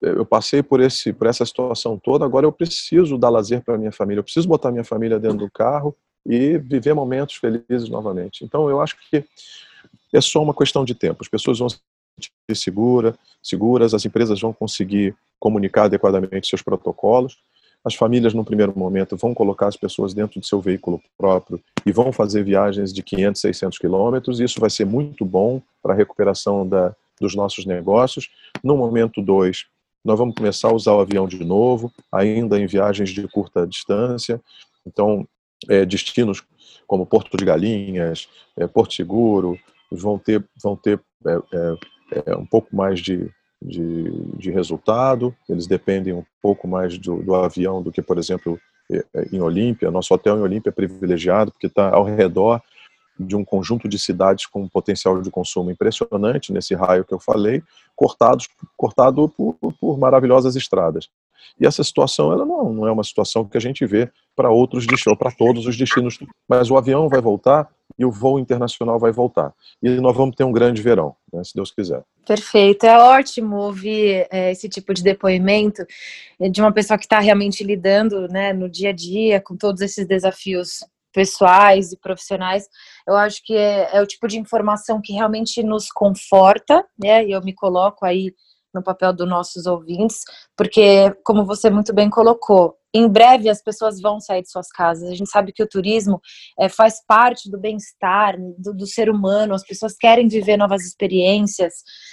eu 0.00 0.26
passei 0.26 0.62
por 0.62 0.80
esse 0.80 1.12
por 1.12 1.26
essa 1.26 1.44
situação 1.46 1.98
toda, 1.98 2.24
agora 2.24 2.46
eu 2.46 2.52
preciso 2.52 3.16
dar 3.16 3.30
lazer 3.30 3.62
para 3.62 3.78
minha 3.78 3.92
família, 3.92 4.20
eu 4.20 4.24
preciso 4.24 4.48
botar 4.48 4.70
minha 4.70 4.84
família 4.84 5.18
dentro 5.18 5.38
do 5.38 5.50
carro 5.50 5.96
e 6.26 6.58
viver 6.58 6.94
momentos 6.94 7.36
felizes 7.36 7.88
novamente. 7.88 8.44
Então 8.44 8.68
eu 8.68 8.80
acho 8.80 8.96
que 9.08 9.24
é 10.12 10.20
só 10.20 10.42
uma 10.42 10.54
questão 10.54 10.84
de 10.84 10.94
tempo. 10.94 11.22
As 11.22 11.28
pessoas 11.28 11.58
vão 11.58 11.68
se 11.68 11.80
segura, 12.54 13.16
seguras, 13.42 13.94
as 13.94 14.04
empresas 14.04 14.40
vão 14.40 14.52
conseguir 14.52 15.16
comunicar 15.40 15.84
adequadamente 15.84 16.48
seus 16.48 16.62
protocolos 16.62 17.38
as 17.84 17.94
famílias, 17.94 18.32
no 18.32 18.44
primeiro 18.44 18.72
momento, 18.76 19.16
vão 19.16 19.34
colocar 19.34 19.66
as 19.66 19.76
pessoas 19.76 20.14
dentro 20.14 20.38
do 20.38 20.46
seu 20.46 20.60
veículo 20.60 21.00
próprio 21.18 21.60
e 21.84 21.90
vão 21.90 22.12
fazer 22.12 22.44
viagens 22.44 22.92
de 22.92 23.02
500, 23.02 23.40
600 23.40 23.78
quilômetros. 23.78 24.40
Isso 24.40 24.60
vai 24.60 24.70
ser 24.70 24.86
muito 24.86 25.24
bom 25.24 25.60
para 25.82 25.92
a 25.92 25.96
recuperação 25.96 26.66
da, 26.66 26.94
dos 27.20 27.34
nossos 27.34 27.66
negócios. 27.66 28.30
No 28.62 28.76
momento 28.76 29.20
dois, 29.20 29.66
nós 30.04 30.18
vamos 30.18 30.34
começar 30.34 30.68
a 30.68 30.74
usar 30.74 30.92
o 30.94 31.00
avião 31.00 31.26
de 31.26 31.44
novo, 31.44 31.92
ainda 32.10 32.58
em 32.58 32.66
viagens 32.66 33.10
de 33.10 33.26
curta 33.26 33.66
distância. 33.66 34.40
Então, 34.86 35.26
é, 35.68 35.84
destinos 35.84 36.42
como 36.86 37.06
Porto 37.06 37.36
de 37.36 37.44
Galinhas, 37.44 38.28
é, 38.56 38.66
Porto 38.66 38.94
Seguro, 38.94 39.58
vão 39.90 40.18
ter, 40.18 40.44
vão 40.62 40.76
ter 40.76 41.00
é, 41.26 41.38
é, 41.52 42.22
é 42.26 42.36
um 42.36 42.46
pouco 42.46 42.74
mais 42.74 43.00
de, 43.00 43.30
de, 43.64 44.10
de 44.36 44.50
resultado, 44.50 45.34
eles 45.48 45.66
dependem 45.66 46.12
um 46.12 46.24
pouco 46.40 46.66
mais 46.66 46.98
do, 46.98 47.22
do 47.22 47.34
avião 47.34 47.82
do 47.82 47.92
que, 47.92 48.02
por 48.02 48.18
exemplo, 48.18 48.58
em 49.32 49.40
Olímpia. 49.40 49.90
Nosso 49.90 50.12
hotel 50.12 50.38
em 50.38 50.42
Olímpia 50.42 50.70
é 50.70 50.72
privilegiado 50.72 51.52
porque 51.52 51.66
está 51.66 51.90
ao 51.90 52.04
redor 52.04 52.60
de 53.18 53.36
um 53.36 53.44
conjunto 53.44 53.88
de 53.88 53.98
cidades 53.98 54.46
com 54.46 54.62
um 54.62 54.68
potencial 54.68 55.20
de 55.20 55.30
consumo 55.30 55.70
impressionante 55.70 56.52
nesse 56.52 56.74
raio 56.74 57.04
que 57.04 57.12
eu 57.12 57.20
falei, 57.20 57.62
cortados 57.94 58.48
cortado 58.76 59.28
por, 59.28 59.54
por 59.78 59.98
maravilhosas 59.98 60.56
estradas. 60.56 61.08
E 61.60 61.66
essa 61.66 61.82
situação 61.84 62.32
ela 62.32 62.44
não, 62.44 62.72
não 62.72 62.86
é 62.86 62.92
uma 62.92 63.04
situação 63.04 63.44
que 63.44 63.56
a 63.56 63.60
gente 63.60 63.84
vê 63.86 64.10
para 64.34 64.50
outros 64.50 64.86
destinos, 64.86 65.18
para 65.18 65.30
todos 65.30 65.66
os 65.66 65.76
destinos, 65.76 66.18
mas 66.48 66.70
o 66.70 66.76
avião 66.76 67.08
vai 67.08 67.20
voltar 67.20 67.68
e 67.98 68.04
o 68.04 68.10
voo 68.10 68.38
internacional 68.38 68.98
vai 68.98 69.12
voltar. 69.12 69.52
E 69.82 69.88
nós 70.00 70.16
vamos 70.16 70.34
ter 70.34 70.44
um 70.44 70.52
grande 70.52 70.80
verão, 70.80 71.14
né, 71.32 71.44
se 71.44 71.54
Deus 71.54 71.70
quiser. 71.70 72.02
Perfeito, 72.26 72.84
é 72.84 72.98
ótimo 72.98 73.56
ouvir 73.56 74.26
é, 74.30 74.50
esse 74.52 74.68
tipo 74.68 74.94
de 74.94 75.02
depoimento 75.02 75.84
de 76.50 76.60
uma 76.60 76.72
pessoa 76.72 76.98
que 76.98 77.04
está 77.04 77.18
realmente 77.18 77.62
lidando 77.62 78.26
né, 78.28 78.52
no 78.52 78.68
dia 78.68 78.90
a 78.90 78.92
dia 78.92 79.40
com 79.40 79.56
todos 79.56 79.82
esses 79.82 80.06
desafios 80.06 80.80
pessoais 81.12 81.92
e 81.92 81.96
profissionais. 81.98 82.68
Eu 83.06 83.16
acho 83.16 83.44
que 83.44 83.54
é, 83.54 83.96
é 83.96 84.00
o 84.00 84.06
tipo 84.06 84.26
de 84.26 84.38
informação 84.38 85.00
que 85.00 85.12
realmente 85.12 85.62
nos 85.62 85.90
conforta, 85.90 86.84
né? 86.98 87.24
E 87.24 87.32
eu 87.32 87.42
me 87.42 87.54
coloco 87.54 88.04
aí 88.04 88.34
no 88.74 88.82
papel 88.82 89.12
dos 89.12 89.28
nossos 89.28 89.66
ouvintes, 89.66 90.20
porque, 90.56 91.14
como 91.24 91.44
você 91.44 91.70
muito 91.70 91.92
bem 91.94 92.08
colocou, 92.08 92.76
em 92.94 93.08
breve 93.08 93.48
as 93.48 93.62
pessoas 93.62 94.00
vão 94.00 94.20
sair 94.20 94.42
de 94.42 94.50
suas 94.50 94.68
casas. 94.68 95.10
A 95.10 95.14
gente 95.14 95.30
sabe 95.30 95.52
que 95.52 95.62
o 95.62 95.68
turismo 95.68 96.20
é, 96.58 96.68
faz 96.68 97.02
parte 97.06 97.50
do 97.50 97.58
bem-estar 97.58 98.36
do, 98.58 98.74
do, 98.74 98.86
ser 98.86 99.08
humano, 99.08 99.54
as 99.54 99.64
pessoas 99.64 99.96
querem 99.96 100.28
viver 100.28 100.56
novas 100.56 100.84
experiências, 100.84 101.72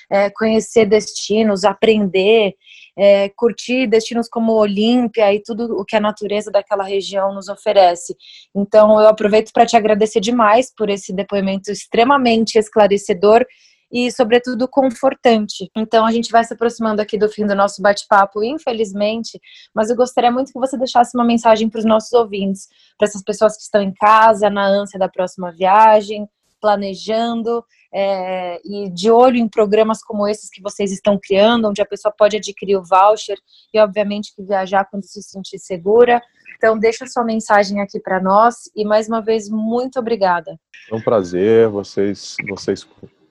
é, 0.09 0.29
conhecer 0.29 0.85
destinos, 0.85 1.65
aprender, 1.65 2.53
é, 2.97 3.29
curtir 3.29 3.87
destinos 3.87 4.29
como 4.29 4.53
Olímpia 4.53 5.33
e 5.33 5.41
tudo 5.41 5.77
o 5.77 5.83
que 5.83 5.95
a 5.95 6.01
natureza 6.01 6.49
daquela 6.49 6.83
região 6.83 7.33
nos 7.33 7.49
oferece. 7.49 8.15
Então, 8.55 8.99
eu 9.01 9.07
aproveito 9.07 9.51
para 9.51 9.65
te 9.65 9.75
agradecer 9.75 10.21
demais 10.21 10.73
por 10.73 10.89
esse 10.89 11.13
depoimento 11.13 11.71
extremamente 11.71 12.57
esclarecedor 12.57 13.45
e, 13.91 14.11
sobretudo, 14.11 14.67
confortante. 14.67 15.69
Então, 15.75 16.05
a 16.05 16.11
gente 16.11 16.31
vai 16.31 16.43
se 16.43 16.53
aproximando 16.53 17.01
aqui 17.01 17.17
do 17.17 17.29
fim 17.29 17.45
do 17.45 17.55
nosso 17.55 17.81
bate-papo, 17.81 18.43
infelizmente, 18.43 19.39
mas 19.73 19.89
eu 19.89 19.95
gostaria 19.95 20.31
muito 20.31 20.51
que 20.51 20.59
você 20.59 20.77
deixasse 20.77 21.17
uma 21.17 21.25
mensagem 21.25 21.69
para 21.69 21.79
os 21.79 21.85
nossos 21.85 22.11
ouvintes, 22.13 22.67
para 22.97 23.07
essas 23.07 23.23
pessoas 23.23 23.55
que 23.55 23.63
estão 23.63 23.81
em 23.81 23.93
casa, 23.93 24.49
na 24.49 24.65
ânsia 24.65 24.99
da 24.99 25.09
próxima 25.09 25.51
viagem, 25.51 26.27
planejando 26.61 27.63
é, 27.93 28.59
e 28.63 28.89
de 28.89 29.09
olho 29.09 29.37
em 29.37 29.47
programas 29.47 30.03
como 30.03 30.27
esses 30.27 30.49
que 30.49 30.61
vocês 30.61 30.91
estão 30.91 31.19
criando, 31.21 31.67
onde 31.67 31.81
a 31.81 31.85
pessoa 31.85 32.13
pode 32.15 32.37
adquirir 32.37 32.77
o 32.77 32.83
voucher 32.83 33.37
e, 33.73 33.79
obviamente, 33.79 34.33
que 34.35 34.43
viajar 34.43 34.85
quando 34.85 35.03
se 35.05 35.21
sentir 35.23 35.57
segura. 35.57 36.21
Então, 36.57 36.77
deixa 36.77 37.07
sua 37.07 37.23
mensagem 37.23 37.79
aqui 37.79 37.99
para 37.99 38.21
nós 38.21 38.69
e, 38.75 38.83
mais 38.85 39.07
uma 39.07 39.21
vez, 39.21 39.49
muito 39.49 39.97
obrigada. 39.97 40.59
É 40.91 40.95
um 40.95 41.01
prazer, 41.01 41.69
vocês, 41.69 42.35
vocês 42.49 42.83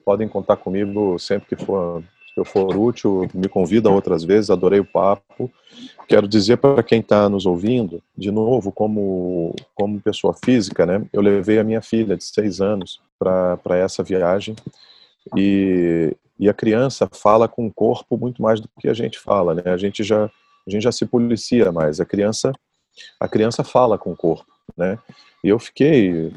podem 0.09 0.27
contar 0.27 0.57
comigo 0.57 1.19
sempre 1.19 1.55
que 1.55 1.63
for 1.63 2.03
que 2.33 2.39
eu 2.39 2.45
for 2.45 2.75
útil, 2.75 3.27
me 3.31 3.47
convida 3.47 3.91
outras 3.91 4.23
vezes, 4.23 4.49
adorei 4.49 4.79
o 4.79 4.85
papo. 4.85 5.51
Quero 6.07 6.27
dizer 6.27 6.57
para 6.57 6.81
quem 6.81 6.99
está 6.99 7.29
nos 7.29 7.45
ouvindo, 7.45 8.01
de 8.17 8.31
novo, 8.31 8.71
como, 8.71 9.55
como 9.75 10.01
pessoa 10.01 10.33
física, 10.33 10.83
né, 10.83 11.05
eu 11.13 11.21
levei 11.21 11.59
a 11.59 11.63
minha 11.63 11.81
filha 11.81 12.17
de 12.17 12.23
seis 12.23 12.59
anos 12.59 12.99
para 13.19 13.77
essa 13.77 14.01
viagem 14.03 14.55
e, 15.35 16.15
e 16.39 16.49
a 16.49 16.53
criança 16.55 17.07
fala 17.11 17.47
com 17.47 17.67
o 17.67 17.73
corpo 17.73 18.17
muito 18.17 18.41
mais 18.41 18.59
do 18.59 18.67
que 18.79 18.87
a 18.87 18.93
gente 18.95 19.19
fala, 19.19 19.53
né, 19.53 19.63
a 19.65 19.77
gente 19.77 20.03
já, 20.03 20.25
a 20.25 20.69
gente 20.69 20.81
já 20.81 20.91
se 20.91 21.05
policia 21.05 21.71
mais, 21.71 21.99
a 21.99 22.05
criança, 22.05 22.51
a 23.19 23.27
criança 23.27 23.63
fala 23.63 23.95
com 23.95 24.11
o 24.11 24.17
corpo, 24.17 24.51
né, 24.77 24.97
e 25.43 25.49
eu 25.49 25.59
fiquei, 25.59 26.31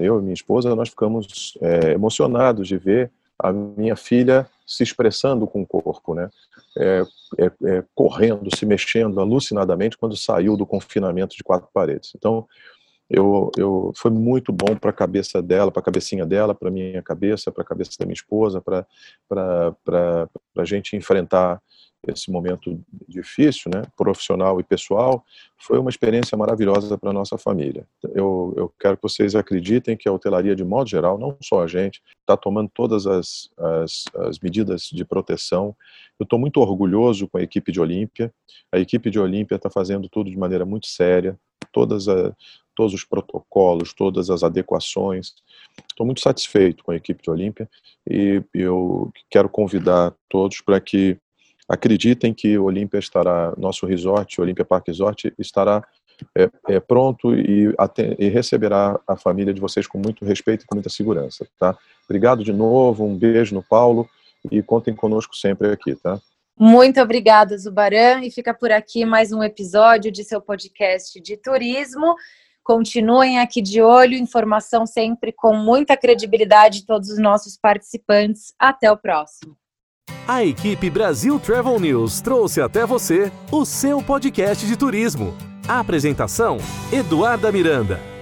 eu 0.00 0.18
e 0.18 0.22
minha 0.22 0.34
esposa, 0.34 0.74
nós 0.74 0.88
ficamos 0.88 1.56
é, 1.60 1.92
emocionados 1.92 2.66
de 2.66 2.76
ver 2.76 3.10
a 3.38 3.52
minha 3.52 3.96
filha 3.96 4.46
se 4.66 4.82
expressando 4.82 5.46
com 5.46 5.62
o 5.62 5.66
corpo, 5.66 6.14
né? 6.14 6.30
É, 6.76 7.02
é, 7.38 7.44
é, 7.64 7.84
correndo, 7.94 8.54
se 8.54 8.64
mexendo 8.64 9.20
alucinadamente 9.20 9.96
quando 9.96 10.16
saiu 10.16 10.56
do 10.56 10.66
confinamento 10.66 11.36
de 11.36 11.42
quatro 11.42 11.68
paredes. 11.72 12.12
Então, 12.14 12.46
eu, 13.10 13.50
eu 13.56 13.92
foi 13.96 14.10
muito 14.10 14.52
bom 14.52 14.76
para 14.76 14.90
a 14.90 14.94
cabeça 14.94 15.42
dela, 15.42 15.72
para 15.72 15.80
a 15.80 15.84
cabecinha 15.84 16.24
dela, 16.24 16.54
para 16.54 16.70
minha 16.70 17.02
cabeça, 17.02 17.50
para 17.50 17.62
a 17.62 17.66
cabeça 17.66 17.90
da 17.98 18.06
minha 18.06 18.14
esposa, 18.14 18.60
para 18.60 18.86
para 19.28 20.28
a 20.56 20.64
gente 20.64 20.96
enfrentar 20.96 21.60
esse 22.08 22.30
momento 22.30 22.80
difícil, 23.06 23.70
né, 23.74 23.82
profissional 23.96 24.58
e 24.58 24.62
pessoal, 24.62 25.24
foi 25.58 25.78
uma 25.78 25.90
experiência 25.90 26.36
maravilhosa 26.36 26.96
para 26.96 27.12
nossa 27.12 27.36
família. 27.36 27.86
Eu, 28.14 28.54
eu 28.56 28.72
quero 28.80 28.96
que 28.96 29.02
vocês 29.02 29.34
acreditem 29.34 29.96
que 29.96 30.08
a 30.08 30.12
hotelaria, 30.12 30.56
de 30.56 30.64
modo 30.64 30.88
geral, 30.88 31.18
não 31.18 31.36
só 31.42 31.62
a 31.62 31.66
gente, 31.66 32.02
está 32.20 32.36
tomando 32.36 32.70
todas 32.72 33.06
as, 33.06 33.50
as, 33.58 34.04
as, 34.16 34.38
medidas 34.38 34.88
de 34.90 35.04
proteção. 35.04 35.76
Eu 36.18 36.24
estou 36.24 36.38
muito 36.38 36.58
orgulhoso 36.60 37.28
com 37.28 37.36
a 37.36 37.42
equipe 37.42 37.70
de 37.70 37.80
Olímpia. 37.80 38.32
A 38.72 38.78
equipe 38.78 39.10
de 39.10 39.18
Olímpia 39.20 39.56
está 39.56 39.68
fazendo 39.68 40.08
tudo 40.08 40.30
de 40.30 40.38
maneira 40.38 40.64
muito 40.64 40.86
séria, 40.86 41.38
todas 41.70 42.08
a, 42.08 42.34
todos 42.80 42.94
os 42.94 43.04
protocolos, 43.04 43.92
todas 43.92 44.30
as 44.30 44.42
adequações. 44.42 45.34
Estou 45.86 46.06
muito 46.06 46.22
satisfeito 46.22 46.82
com 46.82 46.92
a 46.92 46.96
equipe 46.96 47.22
de 47.22 47.30
Olímpia 47.30 47.68
e 48.08 48.42
eu 48.54 49.12
quero 49.30 49.50
convidar 49.50 50.14
todos 50.30 50.62
para 50.62 50.80
que 50.80 51.18
acreditem 51.68 52.32
que 52.32 52.56
Olímpia 52.56 52.98
estará, 52.98 53.52
nosso 53.58 53.84
resort, 53.84 54.40
Olímpia 54.40 54.64
Park 54.64 54.88
Resort, 54.88 55.30
estará 55.38 55.84
é, 56.34 56.50
é, 56.68 56.80
pronto 56.80 57.34
e, 57.34 57.74
e, 58.18 58.28
receberá 58.28 58.98
a 59.06 59.14
família 59.14 59.52
de 59.52 59.60
vocês 59.60 59.86
com 59.86 59.98
muito 59.98 60.24
respeito 60.24 60.64
e 60.64 60.66
com 60.66 60.74
muita 60.74 60.88
segurança, 60.88 61.46
tá? 61.58 61.76
Obrigado 62.06 62.42
de 62.42 62.52
novo, 62.52 63.04
um 63.04 63.14
beijo 63.14 63.54
no 63.54 63.62
Paulo 63.62 64.08
e 64.50 64.62
contem 64.62 64.94
conosco 64.94 65.36
sempre 65.36 65.70
aqui, 65.70 65.94
tá? 65.96 66.18
Muito 66.58 66.98
obrigada, 66.98 67.56
Zubaran, 67.58 68.24
e 68.24 68.30
fica 68.30 68.54
por 68.54 68.72
aqui 68.72 69.04
mais 69.04 69.32
um 69.32 69.42
episódio 69.42 70.10
de 70.10 70.24
seu 70.24 70.40
podcast 70.40 71.20
de 71.20 71.36
turismo. 71.36 72.14
Continuem 72.62 73.38
aqui 73.38 73.60
de 73.60 73.80
olho, 73.82 74.14
informação 74.14 74.86
sempre 74.86 75.32
com 75.32 75.54
muita 75.54 75.96
credibilidade 75.96 76.80
de 76.80 76.86
todos 76.86 77.10
os 77.10 77.18
nossos 77.18 77.56
participantes. 77.56 78.52
Até 78.58 78.90
o 78.90 78.96
próximo. 78.96 79.56
A 80.26 80.44
equipe 80.44 80.88
Brasil 80.88 81.40
Travel 81.40 81.80
News 81.80 82.20
trouxe 82.20 82.60
até 82.60 82.86
você 82.86 83.32
o 83.50 83.64
seu 83.64 84.02
podcast 84.02 84.66
de 84.66 84.76
turismo. 84.76 85.34
A 85.66 85.80
apresentação: 85.80 86.58
Eduarda 86.92 87.50
Miranda. 87.50 88.19